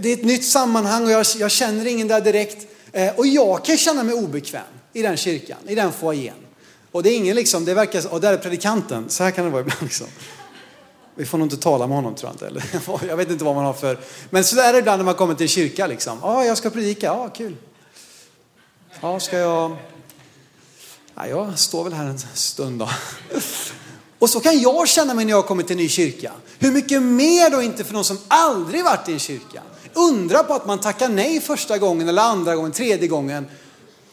det 0.00 0.08
är 0.08 0.12
ett 0.12 0.24
nytt 0.24 0.44
sammanhang 0.44 1.04
och 1.04 1.10
jag, 1.10 1.26
jag 1.38 1.50
känner 1.50 1.86
ingen 1.86 2.08
där 2.08 2.20
direkt. 2.20 2.66
Eh, 2.92 3.14
och 3.16 3.26
jag 3.26 3.64
kan 3.64 3.76
känna 3.76 4.02
mig 4.02 4.14
obekväm 4.14 4.62
i 4.92 5.02
den 5.02 5.16
kyrkan, 5.16 5.58
i 5.66 5.74
den 5.74 5.92
foajén. 5.92 6.34
Och 6.92 7.02
det 7.02 7.10
är 7.10 7.16
ingen 7.16 7.36
liksom, 7.36 7.64
det 7.64 7.74
verkar, 7.74 8.12
och 8.12 8.20
där 8.20 8.32
är 8.32 8.36
predikanten, 8.36 9.10
så 9.10 9.24
här 9.24 9.30
kan 9.30 9.44
det 9.44 9.50
vara 9.50 9.60
ibland 9.60 9.82
liksom. 9.82 10.06
Vi 11.14 11.26
får 11.26 11.38
nog 11.38 11.46
inte 11.46 11.56
tala 11.56 11.86
med 11.86 11.96
honom 11.96 12.14
tror 12.14 12.28
jag 12.28 12.34
inte. 12.34 12.46
Eller, 12.46 12.64
jag 13.08 13.16
vet 13.16 13.30
inte 13.30 13.44
vad 13.44 13.54
man 13.54 13.64
har 13.64 13.72
för... 13.72 13.98
Men 14.30 14.44
så 14.44 14.60
är 14.60 14.72
det 14.72 14.78
ibland 14.78 14.98
när 14.98 15.04
man 15.04 15.14
kommer 15.14 15.34
till 15.34 15.44
en 15.44 15.48
kyrka 15.48 15.86
liksom. 15.86 16.18
Ja, 16.22 16.44
jag 16.44 16.58
ska 16.58 16.70
predika. 16.70 17.06
Ja, 17.06 17.28
kul. 17.28 17.56
Ja, 19.00 19.20
ska 19.20 19.38
jag... 19.38 19.76
Ja, 21.14 21.26
jag 21.26 21.58
står 21.58 21.84
väl 21.84 21.92
här 21.92 22.06
en 22.06 22.18
stund 22.18 22.78
då. 22.78 22.88
Och 24.18 24.30
så 24.30 24.40
kan 24.40 24.60
jag 24.60 24.88
känna 24.88 25.14
mig 25.14 25.24
när 25.24 25.32
jag 25.32 25.46
kommer 25.46 25.62
till 25.62 25.72
en 25.72 25.82
ny 25.82 25.88
kyrka. 25.88 26.32
Hur 26.58 26.72
mycket 26.72 27.02
mer 27.02 27.50
då 27.50 27.62
inte 27.62 27.84
för 27.84 27.94
någon 27.94 28.04
som 28.04 28.18
aldrig 28.28 28.84
varit 28.84 29.08
i 29.08 29.12
en 29.12 29.18
kyrka? 29.18 29.62
Undra 29.94 30.42
på 30.42 30.54
att 30.54 30.66
man 30.66 30.80
tackar 30.80 31.08
nej 31.08 31.40
första 31.40 31.78
gången 31.78 32.08
eller 32.08 32.22
andra 32.22 32.56
gången, 32.56 32.72
tredje 32.72 33.08
gången. 33.08 33.46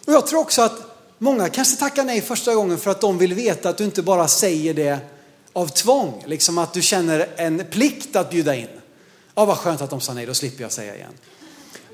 Och 0.10 0.16
jag 0.16 0.28
tror 0.28 0.40
också 0.40 0.62
att 0.62 0.82
många 1.18 1.50
kanske 1.50 1.76
tackar 1.76 2.04
nej 2.04 2.22
första 2.22 2.56
gången 2.56 2.78
för 2.78 2.92
att 2.92 3.02
de 3.02 3.18
vill 3.18 3.34
veta 3.34 3.70
att 3.70 3.78
du 3.78 3.84
inte 3.84 4.02
bara 4.02 4.28
säger 4.28 4.74
det 4.74 5.00
av 5.54 5.68
tvång, 5.68 6.24
liksom 6.28 6.58
att 6.58 6.74
du 6.74 6.82
känner 6.82 7.30
en 7.36 7.66
plikt 7.72 8.16
att 8.16 8.30
bjuda 8.30 8.56
in. 8.56 8.68
Ja, 9.36 9.46
vad 9.46 9.58
skönt 9.58 9.82
att 9.82 9.90
de 9.90 10.02
sa 10.02 10.14
nej, 10.14 10.26
då 10.26 10.34
slipper 10.34 10.62
jag 10.64 10.72
säga 10.72 10.96
igen. 10.96 11.12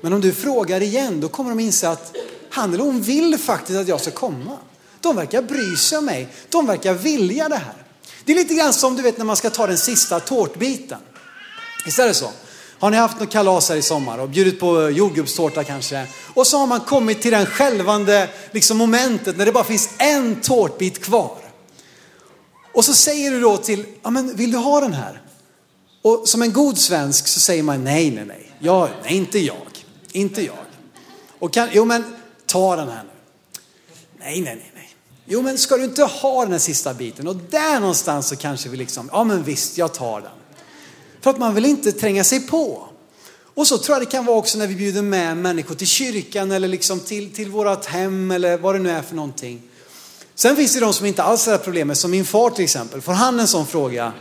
Men 0.00 0.12
om 0.12 0.20
du 0.20 0.32
frågar 0.32 0.82
igen, 0.82 1.20
då 1.20 1.28
kommer 1.28 1.50
de 1.50 1.60
inse 1.60 1.88
att 1.88 2.16
han 2.50 2.74
eller 2.74 2.84
hon 2.84 3.00
vill 3.02 3.38
faktiskt 3.38 3.78
att 3.78 3.88
jag 3.88 4.00
ska 4.00 4.10
komma. 4.10 4.56
De 5.00 5.16
verkar 5.16 5.42
bry 5.42 5.76
sig 5.76 5.98
om 5.98 6.04
mig. 6.04 6.28
De 6.48 6.66
verkar 6.66 6.94
vilja 6.94 7.48
det 7.48 7.56
här. 7.56 7.84
Det 8.24 8.32
är 8.32 8.36
lite 8.36 8.54
grann 8.54 8.72
som 8.72 8.96
du 8.96 9.02
vet 9.02 9.18
när 9.18 9.24
man 9.24 9.36
ska 9.36 9.50
ta 9.50 9.66
den 9.66 9.78
sista 9.78 10.20
tårtbiten. 10.20 10.98
Visst 11.84 11.98
är 11.98 12.06
det 12.06 12.14
så? 12.14 12.30
Har 12.78 12.90
ni 12.90 12.96
haft 12.96 13.20
något 13.20 13.32
kalas 13.32 13.68
här 13.68 13.76
i 13.76 13.82
sommar 13.82 14.18
och 14.18 14.28
bjudit 14.28 14.60
på 14.60 14.90
jordgubbstårta 14.90 15.64
kanske? 15.64 16.06
Och 16.34 16.46
så 16.46 16.58
har 16.58 16.66
man 16.66 16.80
kommit 16.80 17.22
till 17.22 17.30
den 17.30 17.46
skälvande 17.46 18.28
liksom, 18.50 18.76
momentet 18.76 19.36
när 19.36 19.46
det 19.46 19.52
bara 19.52 19.64
finns 19.64 19.90
en 19.98 20.40
tårtbit 20.40 21.04
kvar. 21.04 21.38
Och 22.72 22.84
så 22.84 22.94
säger 22.94 23.30
du 23.30 23.40
då 23.40 23.56
till, 23.56 23.84
ja 24.02 24.10
men 24.10 24.36
vill 24.36 24.52
du 24.52 24.58
ha 24.58 24.80
den 24.80 24.92
här? 24.92 25.22
Och 26.02 26.28
som 26.28 26.42
en 26.42 26.52
god 26.52 26.78
svensk 26.78 27.26
så 27.26 27.40
säger 27.40 27.62
man 27.62 27.84
nej, 27.84 28.10
nej, 28.10 28.24
nej. 28.24 28.52
Ja, 28.58 28.88
nej, 29.02 29.16
inte 29.16 29.38
jag. 29.38 29.84
Inte 30.12 30.42
jag. 30.42 30.56
Och 31.38 31.52
kan, 31.52 31.68
jo 31.72 31.84
men 31.84 32.16
ta 32.46 32.76
den 32.76 32.88
här 32.88 33.02
nu. 33.02 33.10
Nej, 34.18 34.40
nej, 34.40 34.54
nej, 34.54 34.72
nej. 34.74 34.88
Jo 35.24 35.42
men 35.42 35.58
ska 35.58 35.76
du 35.76 35.84
inte 35.84 36.04
ha 36.04 36.42
den 36.42 36.52
här 36.52 36.58
sista 36.58 36.94
biten? 36.94 37.28
Och 37.28 37.36
där 37.36 37.80
någonstans 37.80 38.28
så 38.28 38.36
kanske 38.36 38.68
vi 38.68 38.76
liksom, 38.76 39.10
ja 39.12 39.24
men 39.24 39.42
visst, 39.42 39.78
jag 39.78 39.94
tar 39.94 40.20
den. 40.20 40.30
För 41.26 41.30
att 41.30 41.38
man 41.38 41.54
vill 41.54 41.64
inte 41.64 41.92
tränga 41.92 42.24
sig 42.24 42.40
på. 42.40 42.88
Och 43.54 43.66
så 43.66 43.78
tror 43.78 43.94
jag 43.94 44.02
det 44.02 44.10
kan 44.10 44.24
vara 44.24 44.36
också 44.36 44.58
när 44.58 44.66
vi 44.66 44.74
bjuder 44.74 45.02
med 45.02 45.36
människor 45.36 45.74
till 45.74 45.86
kyrkan 45.86 46.52
eller 46.52 46.68
liksom 46.68 47.00
till, 47.00 47.34
till 47.34 47.50
vårat 47.50 47.86
hem 47.86 48.30
eller 48.30 48.58
vad 48.58 48.74
det 48.74 48.78
nu 48.78 48.90
är 48.90 49.02
för 49.02 49.14
någonting. 49.14 49.62
Sen 50.34 50.56
finns 50.56 50.74
det 50.74 50.80
de 50.80 50.92
som 50.92 51.06
inte 51.06 51.22
alls 51.22 51.46
har 51.46 51.52
det 51.52 51.58
här 51.58 51.64
problemet, 51.64 51.98
som 51.98 52.10
min 52.10 52.24
far 52.24 52.50
till 52.50 52.64
exempel. 52.64 53.00
Får 53.00 53.12
han 53.12 53.40
en 53.40 53.48
sån 53.48 53.66
fråga, 53.66 54.12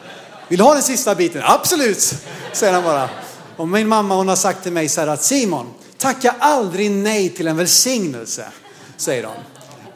vill 0.47 0.57
du 0.57 0.63
ha 0.63 0.73
den 0.73 0.83
sista 0.83 1.15
biten? 1.15 1.41
Absolut, 1.45 2.15
säger 2.53 2.73
han 2.73 2.83
bara. 2.83 3.09
Och 3.57 3.67
min 3.67 3.87
mamma 3.87 4.15
hon 4.15 4.27
har 4.27 4.35
sagt 4.35 4.63
till 4.63 4.71
mig 4.71 4.89
så 4.89 5.01
här 5.01 5.07
att 5.07 5.23
Simon, 5.23 5.65
tacka 5.97 6.35
aldrig 6.39 6.91
nej 6.91 7.29
till 7.29 7.47
en 7.47 7.57
välsignelse, 7.57 8.45
säger 8.97 9.23
hon. 9.23 9.37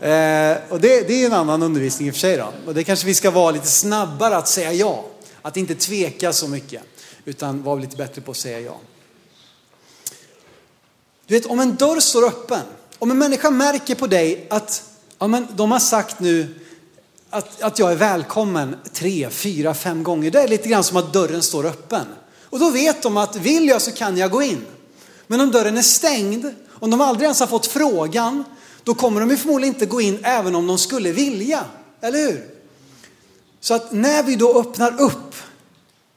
Eh, 0.10 0.58
och 0.69 0.82
det, 0.82 1.08
det 1.08 1.24
är 1.24 1.26
en 1.26 1.34
annan 1.34 1.63
undervisning 1.63 2.08
i 2.08 2.12
och 2.12 2.15
för 2.15 2.19
sig 2.19 2.38
då. 2.38 2.54
Och 2.65 2.74
det 2.74 2.84
kanske 2.84 3.06
vi 3.06 3.13
ska 3.13 3.32
vara 3.32 3.52
lite 3.52 3.67
snabbare 3.67 4.38
att 4.38 4.48
säga 4.48 4.74
ja. 4.74 5.06
Att 5.41 5.58
inte 5.58 5.76
tveka 5.76 6.34
så 6.34 6.48
mycket, 6.48 6.82
utan 7.30 7.63
var 7.63 7.80
lite 7.80 7.98
bättre 7.98 8.22
på 8.22 8.32
att 8.32 8.38
säga 8.38 8.60
ja. 8.60 8.78
Du 11.28 11.34
vet, 11.34 11.46
om 11.46 11.60
en 11.60 11.76
dörr 11.76 12.00
står 12.00 12.28
öppen, 12.28 12.62
om 13.00 13.12
en 13.12 13.18
människa 13.18 13.50
märker 13.50 13.96
på 13.96 14.08
dig 14.08 14.48
att 14.50 14.84
ja, 15.20 15.28
men 15.28 15.48
de 15.56 15.72
har 15.72 15.80
sagt 15.80 16.20
nu 16.20 16.60
att, 17.30 17.62
att 17.62 17.80
jag 17.80 17.92
är 17.92 17.96
välkommen 17.96 18.76
tre, 18.94 19.30
fyra, 19.30 19.74
fem 19.74 20.04
gånger. 20.04 20.32
Det 20.32 20.42
är 20.42 20.48
lite 20.48 20.70
grann 20.70 20.84
som 20.84 20.98
att 20.98 21.13
dörren 21.13 21.42
står 21.42 21.65
öppen. 21.65 22.06
Och 22.44 22.60
då 22.60 22.70
vet 22.70 23.02
de 23.02 23.18
att 23.18 23.36
vill 23.36 23.68
jag 23.68 23.82
så 23.82 23.92
kan 23.92 24.18
jag 24.18 24.32
gå 24.32 24.42
in. 24.42 24.65
Men 25.28 25.42
om 25.42 25.52
dörren 25.52 25.78
är 25.78 25.82
stängd, 25.82 26.46
om 26.70 26.92
de 26.92 27.02
aldrig 27.02 27.24
ens 27.24 27.39
har 27.39 27.48
fått 27.48 27.68
frågan, 27.68 28.44
då 28.84 28.94
kommer 28.94 29.20
de 29.22 29.30
ju 29.30 29.38
förmodligen 29.38 29.74
inte 29.74 29.86
gå 29.86 30.02
in 30.02 30.20
även 30.24 30.56
om 30.56 30.68
de 30.68 30.78
skulle 30.78 31.12
vilja. 31.12 31.65
Eller 32.02 32.20
hur? 32.20 32.50
Så 33.60 33.74
att 33.74 33.92
när 33.92 34.24
vi 34.24 34.36
då 34.36 34.60
öppnar 34.60 35.02
upp 35.02 35.36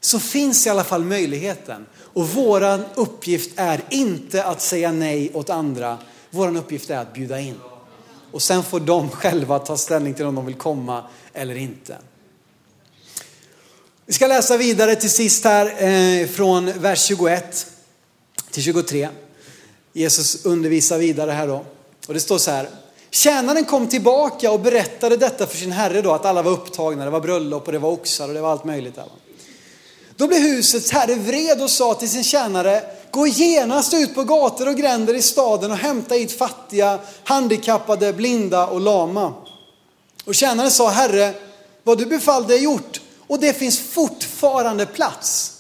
så 0.04 0.18
finns 0.18 0.66
i 0.66 0.70
alla 0.70 0.84
fall 0.84 1.04
möjligheten. 1.04 1.86
Och 1.94 2.28
våran 2.28 2.84
uppgift 2.94 3.50
är 3.56 3.80
inte 3.90 4.44
att 4.44 4.62
säga 4.62 4.92
nej 4.92 5.30
åt 5.34 5.50
andra. 5.50 5.98
Våran 6.30 6.56
uppgift 6.56 6.90
är 6.90 6.98
att 6.98 7.14
bjuda 7.14 7.40
in. 7.40 7.60
Och 8.32 8.42
sen 8.42 8.62
får 8.62 8.80
de 8.80 9.10
själva 9.10 9.58
ta 9.58 9.76
ställning 9.76 10.14
till 10.14 10.26
om 10.26 10.34
de 10.34 10.46
vill 10.46 10.54
komma 10.54 11.04
eller 11.32 11.54
inte. 11.54 11.98
Vi 14.06 14.12
ska 14.12 14.26
läsa 14.26 14.56
vidare 14.56 14.96
till 14.96 15.10
sist 15.10 15.44
här 15.44 15.84
eh, 15.84 16.26
från 16.26 16.72
vers 16.80 17.04
21 17.04 17.66
till 18.50 18.62
23. 18.62 19.08
Jesus 19.92 20.44
undervisar 20.44 20.98
vidare 20.98 21.30
här 21.30 21.46
då. 21.46 21.64
Och 22.08 22.14
det 22.14 22.20
står 22.20 22.38
så 22.38 22.50
här. 22.50 22.68
Tjänaren 23.10 23.64
kom 23.64 23.88
tillbaka 23.88 24.50
och 24.50 24.60
berättade 24.60 25.16
detta 25.16 25.46
för 25.46 25.56
sin 25.56 25.72
herre 25.72 26.02
då, 26.02 26.12
att 26.12 26.24
alla 26.24 26.42
var 26.42 26.50
upptagna. 26.50 27.04
Det 27.04 27.10
var 27.10 27.20
bröllop 27.20 27.66
och 27.66 27.72
det 27.72 27.78
var 27.78 27.90
oxar 27.90 28.28
och 28.28 28.34
det 28.34 28.40
var 28.40 28.50
allt 28.52 28.64
möjligt. 28.64 28.94
Där. 28.94 29.04
Då 30.22 30.28
blev 30.28 30.40
husets 30.40 30.90
herre 30.90 31.14
vred 31.14 31.62
och 31.62 31.70
sa 31.70 31.94
till 31.94 32.10
sin 32.10 32.24
tjänare, 32.24 32.82
gå 33.10 33.26
genast 33.26 33.94
ut 33.94 34.14
på 34.14 34.24
gator 34.24 34.68
och 34.68 34.76
gränder 34.76 35.14
i 35.14 35.22
staden 35.22 35.70
och 35.70 35.76
hämta 35.76 36.14
hit 36.14 36.38
fattiga, 36.38 36.98
handikappade, 37.24 38.12
blinda 38.12 38.66
och 38.66 38.80
lama. 38.80 39.34
Och 40.24 40.34
tjänaren 40.34 40.70
sa, 40.70 40.88
herre, 40.88 41.34
vad 41.82 41.98
du 41.98 42.06
befallde 42.06 42.54
är 42.54 42.58
gjort 42.58 43.00
och 43.26 43.40
det 43.40 43.52
finns 43.52 43.78
fortfarande 43.78 44.86
plats. 44.86 45.52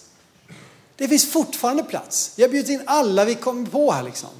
Det 0.96 1.08
finns 1.08 1.30
fortfarande 1.30 1.82
plats. 1.82 2.32
Jag 2.36 2.48
har 2.48 2.52
bjudit 2.52 2.70
in 2.70 2.82
alla 2.86 3.24
vi 3.24 3.34
kommer 3.34 3.70
på 3.70 3.92
här 3.92 4.02
liksom. 4.02 4.30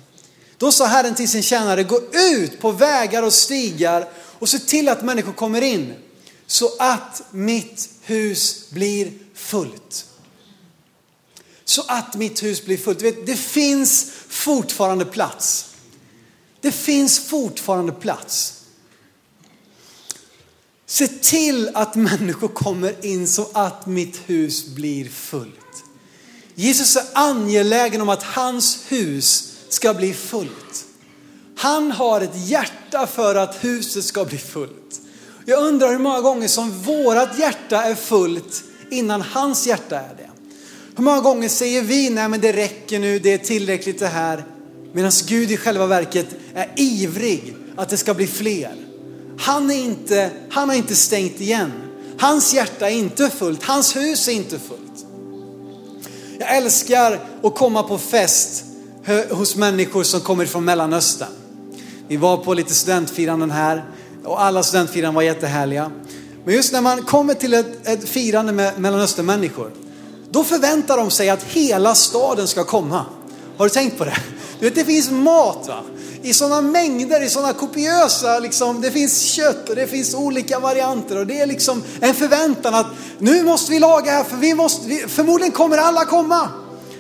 Då 0.57 0.73
sa 0.73 0.87
Herren 0.87 1.15
till 1.15 1.29
sin 1.29 1.43
tjänare, 1.43 1.83
gå 1.83 2.01
ut 2.13 2.61
på 2.61 2.71
vägar 2.71 3.23
och 3.23 3.33
stigar 3.33 4.09
och 4.39 4.49
se 4.49 4.59
till 4.59 4.89
att 4.89 5.03
människor 5.03 5.33
kommer 5.33 5.63
in 5.63 5.95
så 6.47 6.71
att 6.79 7.23
mitt 7.31 7.89
hus 8.03 8.71
blir 8.71 9.13
fullt. 9.35 10.07
Så 11.73 11.85
att 11.89 12.15
mitt 12.15 12.43
hus 12.43 12.65
blir 12.65 12.79
fullt. 12.79 13.03
Vet, 13.03 13.27
det 13.27 13.37
finns 13.37 14.13
fortfarande 14.29 15.05
plats. 15.05 15.67
Det 16.61 16.73
finns 16.73 17.19
fortfarande 17.19 17.93
plats. 17.93 18.63
Se 20.87 21.09
till 21.09 21.71
att 21.75 21.95
människor 21.95 22.49
kommer 22.49 23.07
in 23.07 23.29
så 23.29 23.49
att 23.53 23.87
mitt 23.87 24.21
hus 24.27 24.67
blir 24.67 25.09
fullt. 25.09 25.85
Jesus 26.55 26.97
är 26.97 27.05
angelägen 27.13 28.01
om 28.01 28.09
att 28.09 28.23
hans 28.23 28.79
hus 28.89 29.53
ska 29.69 29.95
bli 29.95 30.15
fullt. 30.15 30.85
Han 31.57 31.93
har 31.93 32.21
ett 32.21 32.49
hjärta 32.49 33.07
för 33.07 33.35
att 33.35 33.65
huset 33.65 34.05
ska 34.05 34.25
bli 34.25 34.39
fullt. 34.39 35.01
Jag 35.45 35.63
undrar 35.63 35.91
hur 35.91 35.99
många 35.99 36.21
gånger 36.21 36.49
som 36.49 36.83
vårat 36.83 37.39
hjärta 37.39 37.83
är 37.83 37.95
fullt 37.95 38.65
innan 38.91 39.23
hans 39.23 39.67
hjärta 39.67 40.01
är 40.01 40.15
det. 40.17 40.32
Hur 40.97 41.05
många 41.05 41.21
gånger 41.21 41.49
säger 41.49 41.83
vi, 41.83 42.11
nej 42.11 42.29
men 42.29 42.41
det 42.41 42.53
räcker 42.53 42.99
nu, 42.99 43.19
det 43.19 43.33
är 43.33 43.39
tillräckligt 43.39 43.99
det 43.99 44.07
här. 44.07 44.45
Medan 44.93 45.13
Gud 45.27 45.51
i 45.51 45.57
själva 45.57 45.87
verket 45.87 46.27
är 46.55 46.69
ivrig 46.77 47.57
att 47.77 47.89
det 47.89 47.97
ska 47.97 48.15
bli 48.15 48.27
fler. 48.27 48.75
Han, 49.39 49.71
är 49.71 49.75
inte, 49.75 50.31
han 50.51 50.69
har 50.69 50.77
inte 50.77 50.95
stängt 50.95 51.41
igen. 51.41 51.73
Hans 52.19 52.55
hjärta 52.55 52.91
är 52.91 52.95
inte 52.95 53.31
fullt, 53.31 53.63
hans 53.63 53.97
hus 53.97 54.29
är 54.29 54.33
inte 54.33 54.59
fullt. 54.59 55.07
Jag 56.39 56.57
älskar 56.57 57.21
att 57.43 57.55
komma 57.55 57.83
på 57.83 57.99
fest 57.99 58.65
hos 59.31 59.57
människor 59.57 60.03
som 60.03 60.21
kommer 60.21 60.47
från 60.47 60.65
Mellanöstern. 60.65 61.29
Vi 62.09 62.17
var 62.17 62.37
på 62.37 62.55
lite 62.55 62.75
studentfiranden 62.75 63.51
här 63.51 63.85
och 64.25 64.43
alla 64.43 64.63
studentfiranden 64.63 65.15
var 65.15 65.23
jättehärliga. 65.23 65.91
Men 66.45 66.55
just 66.55 66.73
när 66.73 66.81
man 66.81 67.03
kommer 67.03 67.35
till 67.35 67.55
ett, 67.55 67.89
ett 67.89 68.09
firande 68.09 68.53
med 68.53 68.81
Mellanösternmänniskor, 68.81 69.73
då 70.33 70.45
förväntar 70.45 70.97
de 70.97 71.11
sig 71.11 71.31
att 71.31 71.43
hela 71.43 71.95
staden 71.95 72.49
ska 72.49 72.65
komma. 72.65 73.05
Har 73.57 73.65
du 73.65 73.71
tänkt 73.71 73.99
på 73.99 74.05
det? 74.05 74.17
Du 74.59 74.65
vet, 74.65 74.75
det 74.75 74.85
finns 74.85 75.11
mat 75.11 75.69
va? 75.69 75.83
i 76.23 76.35
sådana 76.35 76.61
mängder, 76.61 77.23
i 77.23 77.29
sådana 77.29 77.53
kopiösa, 77.53 78.39
liksom, 78.39 78.81
det 78.81 78.91
finns 78.91 79.21
kött 79.21 79.69
och 79.69 79.77
det 79.77 79.87
finns 79.87 80.15
olika 80.15 80.61
varianter 80.61 81.19
och 81.19 81.27
det 81.27 81.41
är 81.41 81.47
liksom 81.47 81.83
en 82.01 82.15
förväntan 82.15 82.75
att 82.75 82.87
nu 83.19 83.43
måste 83.43 83.73
vi 83.73 83.79
laga 83.79 84.13
här 84.13 84.25
för 84.25 84.37
vi 84.37 84.55
måste, 84.55 84.89
vi, 84.89 84.99
förmodligen 84.99 85.53
kommer 85.53 85.79
alla 85.79 86.05
komma. 86.05 86.49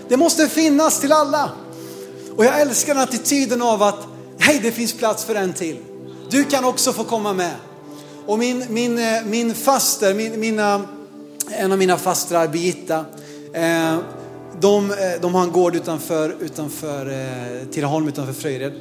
Det 0.08 0.16
måste 0.16 0.48
finnas 0.48 1.00
till 1.00 1.12
alla. 1.12 1.50
Och 2.36 2.44
jag 2.44 2.60
älskar 2.60 2.94
den 2.94 3.02
attityden 3.02 3.62
av 3.62 3.82
att, 3.82 4.06
hej 4.38 4.60
det 4.62 4.72
finns 4.72 4.92
plats 4.92 5.24
för 5.24 5.34
en 5.34 5.52
till. 5.52 5.76
Du 6.30 6.44
kan 6.44 6.64
också 6.64 6.92
få 6.92 7.04
komma 7.04 7.32
med. 7.32 7.54
Och 8.26 8.38
min, 8.38 8.64
min, 8.68 8.98
eh, 8.98 9.24
min 9.24 9.54
faster, 9.54 10.14
min, 10.14 10.40
mina, 10.40 10.82
en 11.50 11.72
av 11.72 11.78
mina 11.78 11.98
fastrar, 11.98 12.48
Birgitta, 12.48 13.04
Eh, 13.54 13.98
de, 14.60 14.90
eh, 14.90 14.96
de 15.20 15.34
har 15.34 15.42
en 15.42 15.52
gård 15.52 15.76
utanför, 15.76 16.36
utanför 16.40 17.06
eh, 17.06 17.68
Tidaholm, 17.68 18.08
utanför 18.08 18.32
Fröjered. 18.32 18.72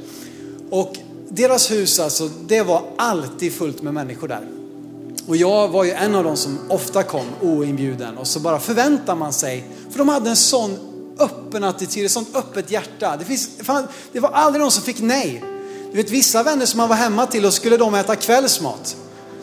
Och 0.69 0.97
deras 1.29 1.71
hus 1.71 1.99
alltså, 1.99 2.29
det 2.47 2.61
var 2.61 2.83
alltid 2.97 3.53
fullt 3.53 3.81
med 3.81 3.93
människor 3.93 4.27
där. 4.27 4.47
Och 5.27 5.37
jag 5.37 5.67
var 5.67 5.83
ju 5.83 5.91
en 5.91 6.15
av 6.15 6.23
dem 6.23 6.37
som 6.37 6.59
ofta 6.69 7.03
kom 7.03 7.25
oinbjuden 7.41 8.17
och 8.17 8.27
så 8.27 8.39
bara 8.39 8.59
förväntar 8.59 9.15
man 9.15 9.33
sig, 9.33 9.67
för 9.89 9.97
de 9.97 10.09
hade 10.09 10.29
en 10.29 10.35
sån 10.35 10.77
öppen 11.19 11.63
attityd, 11.63 12.05
ett 12.05 12.11
sånt 12.11 12.35
öppet 12.35 12.71
hjärta. 12.71 13.17
Det, 13.17 13.25
finns, 13.25 13.49
fan, 13.63 13.87
det 14.11 14.19
var 14.19 14.29
aldrig 14.29 14.61
någon 14.61 14.71
som 14.71 14.83
fick 14.83 15.01
nej. 15.01 15.43
Du 15.91 15.97
vet 15.97 16.11
vissa 16.11 16.43
vänner 16.43 16.65
som 16.65 16.77
man 16.77 16.89
var 16.89 16.95
hemma 16.95 17.25
till 17.25 17.45
och 17.45 17.53
skulle 17.53 17.77
de 17.77 17.95
äta 17.95 18.15
kvällsmat. 18.15 18.95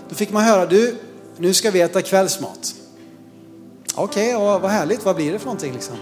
Då 0.09 0.14
fick 0.14 0.33
man 0.33 0.45
höra, 0.45 0.67
du, 0.67 0.97
nu 1.37 1.55
ska 1.55 1.71
vi 1.71 1.81
äta 1.81 2.03
kvällsmat. 2.03 2.75
Okej, 4.00 4.37
okay, 4.37 4.61
vad 4.61 4.70
härligt, 4.70 5.04
vad 5.04 5.16
blir 5.16 5.32
det 5.32 5.38
för 5.38 5.46
någonting 5.46 5.72
liksom? 5.72 5.96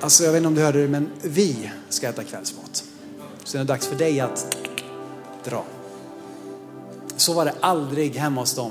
Alltså 0.00 0.24
jag 0.24 0.32
vet 0.32 0.36
inte 0.36 0.48
om 0.48 0.54
du 0.54 0.62
hörde 0.62 0.82
det, 0.82 0.88
men 0.88 1.10
vi 1.22 1.70
ska 1.88 2.08
äta 2.08 2.24
kvällsmat. 2.24 2.84
Så 3.44 3.56
är 3.56 3.58
det 3.58 3.64
dags 3.64 3.86
för 3.86 3.96
dig 3.96 4.20
att 4.20 4.56
dra. 5.44 5.64
Så 7.16 7.32
var 7.32 7.44
det 7.44 7.54
aldrig 7.60 8.16
hemma 8.16 8.40
hos 8.40 8.54
dem. 8.54 8.70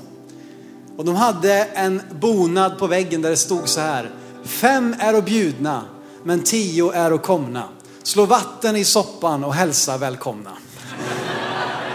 Och 0.97 1.05
de 1.05 1.15
hade 1.15 1.63
en 1.63 2.01
bonad 2.11 2.79
på 2.79 2.87
väggen 2.87 3.21
där 3.21 3.29
det 3.29 3.37
stod 3.37 3.69
så 3.69 3.79
här. 3.79 4.11
Fem 4.43 4.95
är 4.99 5.15
och 5.15 5.23
bjudna, 5.23 5.85
men 6.23 6.43
tio 6.43 6.91
är 6.91 7.13
och 7.13 7.23
komna. 7.23 7.63
Slå 8.03 8.25
vatten 8.25 8.75
i 8.75 8.83
soppan 8.83 9.43
och 9.43 9.53
hälsa 9.53 9.97
välkomna. 9.97 10.51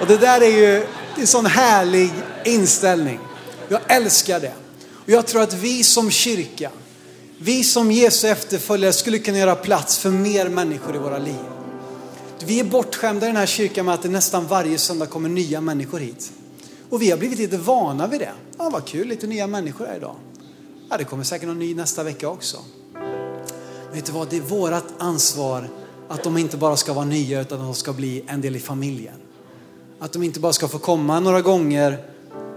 Och 0.00 0.06
det 0.06 0.16
där 0.16 0.40
är 0.40 0.58
ju 0.58 0.86
en 1.16 1.26
sån 1.26 1.46
härlig 1.46 2.12
inställning. 2.44 3.20
Jag 3.68 3.80
älskar 3.88 4.40
det. 4.40 4.52
Och 5.04 5.10
jag 5.10 5.26
tror 5.26 5.42
att 5.42 5.54
vi 5.54 5.84
som 5.84 6.10
kyrka, 6.10 6.70
vi 7.38 7.64
som 7.64 7.92
Jesu 7.92 8.28
efterföljare 8.28 8.92
skulle 8.92 9.18
kunna 9.18 9.38
göra 9.38 9.56
plats 9.56 9.98
för 9.98 10.10
mer 10.10 10.48
människor 10.48 10.94
i 10.94 10.98
våra 10.98 11.18
liv. 11.18 11.38
Vi 12.44 12.60
är 12.60 12.64
bortskämda 12.64 13.26
i 13.26 13.28
den 13.28 13.36
här 13.36 13.46
kyrkan 13.46 13.86
med 13.86 13.94
att 13.94 14.02
det 14.02 14.08
nästan 14.08 14.46
varje 14.46 14.78
söndag 14.78 15.06
kommer 15.06 15.28
nya 15.28 15.60
människor 15.60 15.98
hit. 15.98 16.32
Och 16.90 17.02
vi 17.02 17.10
har 17.10 17.18
blivit 17.18 17.38
lite 17.38 17.58
vana 17.58 18.06
vid 18.06 18.20
det. 18.20 18.32
Ja, 18.58 18.70
vad 18.70 18.84
kul, 18.84 19.08
lite 19.08 19.26
nya 19.26 19.46
människor 19.46 19.86
här 19.86 19.96
idag. 19.96 20.16
Ja, 20.90 20.96
det 20.96 21.04
kommer 21.04 21.24
säkert 21.24 21.48
någon 21.48 21.58
ny 21.58 21.74
nästa 21.74 22.02
vecka 22.02 22.28
också. 22.28 22.56
Men 22.92 23.94
vet 23.94 24.06
du 24.06 24.12
vad, 24.12 24.28
det 24.30 24.36
är 24.36 24.40
vårt 24.40 24.84
ansvar 24.98 25.68
att 26.08 26.22
de 26.22 26.36
inte 26.36 26.56
bara 26.56 26.76
ska 26.76 26.92
vara 26.92 27.04
nya 27.04 27.40
utan 27.40 27.60
att 27.60 27.66
de 27.66 27.74
ska 27.74 27.92
bli 27.92 28.24
en 28.26 28.40
del 28.40 28.56
i 28.56 28.60
familjen. 28.60 29.14
Att 29.98 30.12
de 30.12 30.22
inte 30.22 30.40
bara 30.40 30.52
ska 30.52 30.68
få 30.68 30.78
komma 30.78 31.20
några 31.20 31.40
gånger 31.40 32.10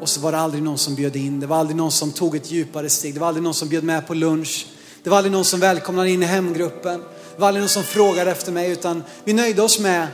och 0.03 0.09
så 0.09 0.19
var 0.19 0.31
det 0.31 0.37
aldrig 0.37 0.63
någon 0.63 0.77
som 0.77 0.95
bjöd 0.95 1.15
in. 1.15 1.39
Det 1.39 1.47
var 1.47 1.57
aldrig 1.57 1.75
någon 1.75 1.91
som 1.91 2.11
tog 2.11 2.35
ett 2.35 2.51
djupare 2.51 2.89
steg. 2.89 3.13
Det 3.13 3.19
var 3.19 3.27
aldrig 3.27 3.43
någon 3.43 3.53
som 3.53 3.69
bjöd 3.69 3.83
med 3.83 4.07
på 4.07 4.13
lunch. 4.13 4.67
Det 5.03 5.09
var 5.09 5.17
aldrig 5.17 5.31
någon 5.31 5.45
som 5.45 5.59
välkomnade 5.59 6.09
in 6.09 6.23
i 6.23 6.25
hemgruppen. 6.25 6.99
Det 7.35 7.41
var 7.41 7.47
aldrig 7.47 7.61
någon 7.61 7.69
som 7.69 7.83
frågade 7.83 8.31
efter 8.31 8.51
mig 8.51 8.71
utan 8.71 9.03
vi 9.23 9.33
nöjde 9.33 9.61
oss 9.61 9.79
med 9.79 10.07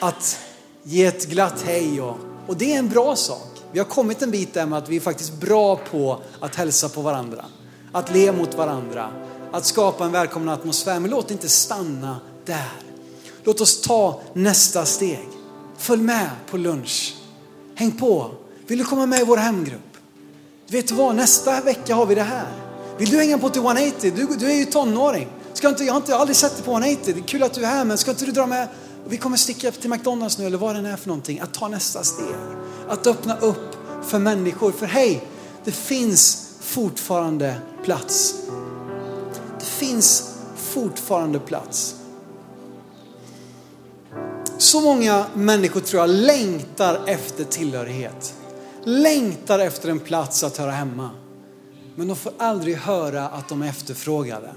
att 0.00 0.38
ge 0.82 1.04
ett 1.04 1.26
glatt 1.26 1.62
hej 1.66 2.00
och, 2.00 2.16
och 2.46 2.56
det 2.56 2.74
är 2.74 2.78
en 2.78 2.88
bra 2.88 3.16
sak. 3.16 3.62
Vi 3.72 3.78
har 3.78 3.86
kommit 3.86 4.22
en 4.22 4.30
bit 4.30 4.54
där 4.54 4.66
med 4.66 4.78
att 4.78 4.88
vi 4.88 4.96
är 4.96 5.00
faktiskt 5.00 5.32
bra 5.32 5.76
på 5.76 6.20
att 6.40 6.54
hälsa 6.54 6.88
på 6.88 7.00
varandra. 7.00 7.44
Att 7.92 8.14
le 8.14 8.32
mot 8.32 8.54
varandra. 8.54 9.10
Att 9.52 9.64
skapa 9.64 10.04
en 10.04 10.12
välkommen 10.12 10.48
atmosfär. 10.48 11.00
Men 11.00 11.10
låt 11.10 11.30
inte 11.30 11.48
stanna 11.48 12.20
där. 12.44 12.72
Låt 13.42 13.60
oss 13.60 13.80
ta 13.80 14.20
nästa 14.32 14.84
steg. 14.84 15.28
Följ 15.78 16.02
med 16.02 16.30
på 16.50 16.56
lunch. 16.56 17.16
Häng 17.74 17.98
på. 17.98 18.43
Vill 18.66 18.78
du 18.78 18.84
komma 18.84 19.06
med 19.06 19.20
i 19.20 19.24
vår 19.24 19.36
hemgrupp? 19.36 19.96
Vet 20.68 20.88
du 20.88 20.94
vad, 20.94 21.14
nästa 21.14 21.60
vecka 21.60 21.94
har 21.94 22.06
vi 22.06 22.14
det 22.14 22.22
här. 22.22 22.46
Vill 22.98 23.10
du 23.10 23.18
hänga 23.18 23.38
på 23.38 23.48
till 23.48 23.62
180? 23.62 24.12
Du, 24.16 24.26
du 24.26 24.50
är 24.50 24.54
ju 24.54 24.64
tonåring. 24.64 25.28
Ska 25.52 25.68
inte, 25.68 25.84
jag 25.84 25.92
har 25.92 26.00
inte 26.00 26.16
aldrig 26.16 26.36
sett 26.36 26.56
dig 26.56 26.64
på 26.64 26.70
180. 26.70 27.14
Det 27.14 27.20
är 27.20 27.24
kul 27.24 27.42
att 27.42 27.54
du 27.54 27.64
är 27.64 27.68
här, 27.68 27.84
men 27.84 27.98
ska 27.98 28.10
inte 28.10 28.24
du 28.24 28.32
dra 28.32 28.46
med? 28.46 28.68
Vi 29.08 29.16
kommer 29.16 29.36
sticka 29.36 29.70
till 29.70 29.90
McDonalds 29.90 30.38
nu 30.38 30.46
eller 30.46 30.58
vad 30.58 30.76
det 30.76 30.88
är 30.88 30.96
för 30.96 31.08
någonting. 31.08 31.40
Att 31.40 31.54
ta 31.54 31.68
nästa 31.68 32.04
steg. 32.04 32.36
Att 32.88 33.06
öppna 33.06 33.36
upp 33.36 33.76
för 34.02 34.18
människor. 34.18 34.72
För 34.72 34.86
hej, 34.86 35.24
det 35.64 35.72
finns 35.72 36.48
fortfarande 36.60 37.56
plats. 37.84 38.34
Det 39.58 39.66
finns 39.66 40.34
fortfarande 40.56 41.38
plats. 41.38 41.94
Så 44.58 44.80
många 44.80 45.26
människor 45.34 45.80
tror 45.80 46.00
jag 46.00 46.10
längtar 46.10 47.00
efter 47.06 47.44
tillhörighet. 47.44 48.34
Längtar 48.84 49.58
efter 49.58 49.88
en 49.88 50.00
plats 50.00 50.44
att 50.44 50.56
höra 50.56 50.70
hemma. 50.70 51.10
Men 51.96 52.08
de 52.08 52.16
får 52.16 52.32
aldrig 52.38 52.76
höra 52.76 53.28
att 53.28 53.48
de 53.48 53.62
är 53.62 53.68
efterfrågade. 53.68 54.52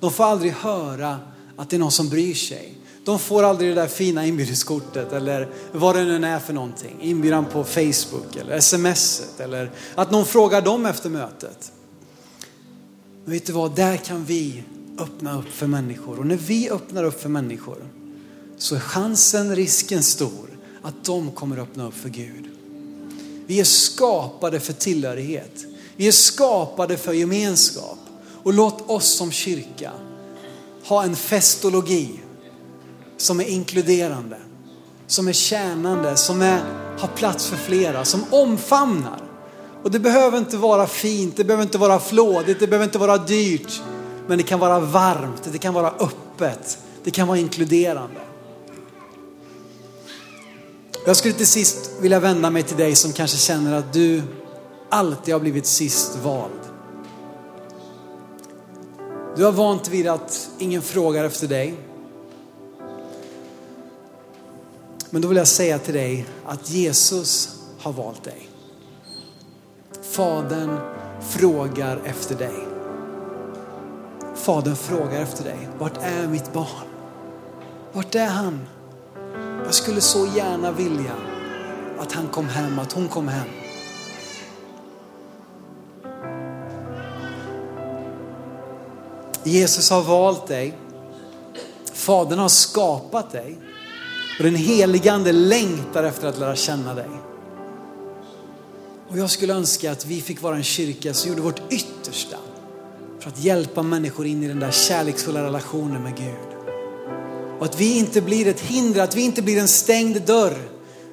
De 0.00 0.10
får 0.10 0.24
aldrig 0.24 0.52
höra 0.52 1.18
att 1.56 1.70
det 1.70 1.76
är 1.76 1.80
någon 1.80 1.92
som 1.92 2.08
bryr 2.08 2.34
sig. 2.34 2.78
De 3.04 3.18
får 3.18 3.42
aldrig 3.42 3.70
det 3.70 3.74
där 3.74 3.88
fina 3.88 4.26
inbjudningskortet 4.26 5.12
eller 5.12 5.48
vad 5.72 5.96
det 5.96 6.04
nu 6.04 6.26
är 6.26 6.38
för 6.38 6.52
någonting. 6.52 6.96
Inbjudan 7.00 7.44
på 7.44 7.64
Facebook 7.64 8.36
eller 8.40 8.60
smset 8.60 9.40
eller 9.40 9.70
att 9.94 10.10
någon 10.10 10.26
frågar 10.26 10.62
dem 10.62 10.86
efter 10.86 11.10
mötet. 11.10 11.72
Men 13.24 13.32
vet 13.32 13.46
du 13.46 13.52
vad, 13.52 13.76
där 13.76 13.96
kan 13.96 14.24
vi 14.24 14.62
öppna 14.98 15.38
upp 15.38 15.48
för 15.48 15.66
människor. 15.66 16.18
Och 16.18 16.26
när 16.26 16.36
vi 16.36 16.70
öppnar 16.70 17.04
upp 17.04 17.22
för 17.22 17.28
människor 17.28 17.76
så 18.58 18.74
är 18.74 18.80
chansen, 18.80 19.56
risken 19.56 20.02
stor 20.02 20.58
att 20.82 21.04
de 21.04 21.30
kommer 21.30 21.58
öppna 21.58 21.86
upp 21.86 21.94
för 21.94 22.08
Gud. 22.08 22.48
Vi 23.46 23.60
är 23.60 23.64
skapade 23.64 24.60
för 24.60 24.72
tillhörighet. 24.72 25.64
Vi 25.96 26.08
är 26.08 26.12
skapade 26.12 26.96
för 26.96 27.12
gemenskap. 27.12 27.98
Och 28.42 28.52
låt 28.52 28.90
oss 28.90 29.06
som 29.06 29.30
kyrka 29.30 29.92
ha 30.84 31.04
en 31.04 31.16
festologi 31.16 32.20
som 33.16 33.40
är 33.40 33.44
inkluderande, 33.44 34.36
som 35.06 35.28
är 35.28 35.32
tjänande, 35.32 36.16
som 36.16 36.42
är, 36.42 36.60
har 36.98 37.08
plats 37.08 37.46
för 37.46 37.56
flera, 37.56 38.04
som 38.04 38.24
omfamnar. 38.30 39.22
Och 39.82 39.90
det 39.90 39.98
behöver 39.98 40.38
inte 40.38 40.56
vara 40.56 40.86
fint, 40.86 41.36
det 41.36 41.44
behöver 41.44 41.62
inte 41.62 41.78
vara 41.78 41.98
flådigt, 41.98 42.60
det 42.60 42.66
behöver 42.66 42.84
inte 42.84 42.98
vara 42.98 43.18
dyrt. 43.18 43.80
Men 44.26 44.38
det 44.38 44.44
kan 44.44 44.60
vara 44.60 44.80
varmt, 44.80 45.48
det 45.52 45.58
kan 45.58 45.74
vara 45.74 45.90
öppet, 45.90 46.78
det 47.04 47.10
kan 47.10 47.28
vara 47.28 47.38
inkluderande. 47.38 48.20
Jag 51.04 51.16
skulle 51.16 51.34
till 51.34 51.46
sist 51.46 51.90
vilja 52.00 52.20
vända 52.20 52.50
mig 52.50 52.62
till 52.62 52.76
dig 52.76 52.94
som 52.94 53.12
kanske 53.12 53.36
känner 53.36 53.74
att 53.74 53.92
du 53.92 54.22
alltid 54.88 55.34
har 55.34 55.40
blivit 55.40 55.66
sist 55.66 56.18
vald. 56.22 56.60
Du 59.36 59.44
har 59.44 59.52
vant 59.52 59.88
vid 59.88 60.08
att 60.08 60.50
ingen 60.58 60.82
frågar 60.82 61.24
efter 61.24 61.48
dig. 61.48 61.74
Men 65.10 65.22
då 65.22 65.28
vill 65.28 65.36
jag 65.36 65.48
säga 65.48 65.78
till 65.78 65.94
dig 65.94 66.26
att 66.44 66.70
Jesus 66.70 67.56
har 67.78 67.92
valt 67.92 68.24
dig. 68.24 68.48
Fadern 70.02 70.78
frågar 71.20 72.00
efter 72.04 72.34
dig. 72.34 72.66
Fadern 74.34 74.76
frågar 74.76 75.20
efter 75.20 75.44
dig. 75.44 75.68
Vart 75.78 76.02
är 76.02 76.26
mitt 76.26 76.52
barn? 76.52 76.88
Vart 77.92 78.14
är 78.14 78.26
han? 78.26 78.60
Jag 79.64 79.74
skulle 79.74 80.00
så 80.00 80.26
gärna 80.26 80.72
vilja 80.72 81.12
att 81.98 82.12
han 82.12 82.28
kom 82.28 82.48
hem, 82.48 82.78
att 82.78 82.92
hon 82.92 83.08
kom 83.08 83.28
hem. 83.28 83.48
Jesus 89.44 89.90
har 89.90 90.02
valt 90.02 90.46
dig. 90.46 90.78
Fadern 91.92 92.38
har 92.38 92.48
skapat 92.48 93.32
dig. 93.32 93.58
Och 94.38 94.44
den 94.44 94.54
helige 94.54 95.12
ande 95.12 95.32
längtar 95.32 96.04
efter 96.04 96.28
att 96.28 96.38
lära 96.38 96.56
känna 96.56 96.94
dig. 96.94 97.08
Och 99.08 99.18
jag 99.18 99.30
skulle 99.30 99.54
önska 99.54 99.92
att 99.92 100.06
vi 100.06 100.20
fick 100.20 100.42
vara 100.42 100.56
en 100.56 100.62
kyrka 100.62 101.14
som 101.14 101.30
gjorde 101.30 101.42
vårt 101.42 101.72
yttersta 101.72 102.36
för 103.20 103.30
att 103.30 103.38
hjälpa 103.38 103.82
människor 103.82 104.26
in 104.26 104.42
i 104.42 104.48
den 104.48 104.60
där 104.60 104.70
kärleksfulla 104.70 105.44
relationen 105.44 106.02
med 106.02 106.16
Gud. 106.16 106.51
Och 107.62 107.68
att 107.68 107.80
vi 107.80 107.98
inte 107.98 108.20
blir 108.20 108.48
ett 108.48 108.60
hinder, 108.60 109.02
att 109.02 109.16
vi 109.16 109.22
inte 109.22 109.42
blir 109.42 109.58
en 109.58 109.68
stängd 109.68 110.22
dörr. 110.22 110.56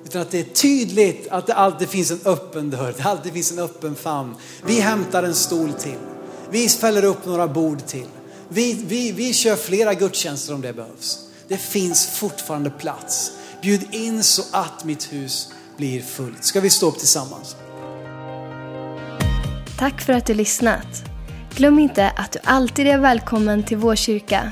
Utan 0.06 0.22
att 0.22 0.32
det 0.32 0.40
är 0.40 0.44
tydligt 0.44 1.28
att 1.28 1.48
det 1.48 1.54
alltid 1.54 1.90
finns 1.90 2.12
en 2.12 2.20
öppen 2.26 2.70
dörr, 2.70 2.94
det 2.98 3.04
alltid 3.04 3.34
finns 3.34 3.52
en 3.52 3.60
öppen 3.60 3.96
famn. 3.96 4.36
Vi 4.66 4.80
hämtar 4.80 5.24
en 5.24 5.36
stol 5.36 5.74
till. 5.74 5.98
Vi 6.52 6.70
fäller 6.70 7.04
upp 7.04 7.26
några 7.26 7.48
bord 7.48 7.86
till. 7.86 8.08
Vi, 8.48 8.86
vi, 8.88 9.12
vi 9.12 9.34
kör 9.34 9.56
flera 9.56 9.94
gudstjänster 9.94 10.54
om 10.54 10.62
det 10.62 10.74
behövs. 10.74 11.20
Det 11.48 11.58
finns 11.58 12.08
fortfarande 12.08 12.70
plats. 12.70 13.32
Bjud 13.62 13.88
in 13.92 14.24
så 14.24 14.44
att 14.52 14.86
mitt 14.86 15.14
hus 15.14 15.52
blir 15.78 16.02
fullt. 16.02 16.44
Ska 16.44 16.60
vi 16.60 16.70
stå 16.70 16.88
upp 16.88 17.00
tillsammans? 17.00 17.56
Tack 19.80 20.02
för 20.02 20.14
att 20.14 20.26
du 20.26 20.34
lyssnat. 20.34 21.04
Glöm 21.56 21.80
inte 21.80 22.10
att 22.10 22.32
du 22.32 22.40
alltid 22.44 22.88
är 22.88 22.98
välkommen 22.98 23.64
till 23.64 23.78
vår 23.78 23.96
kyrka. 23.96 24.52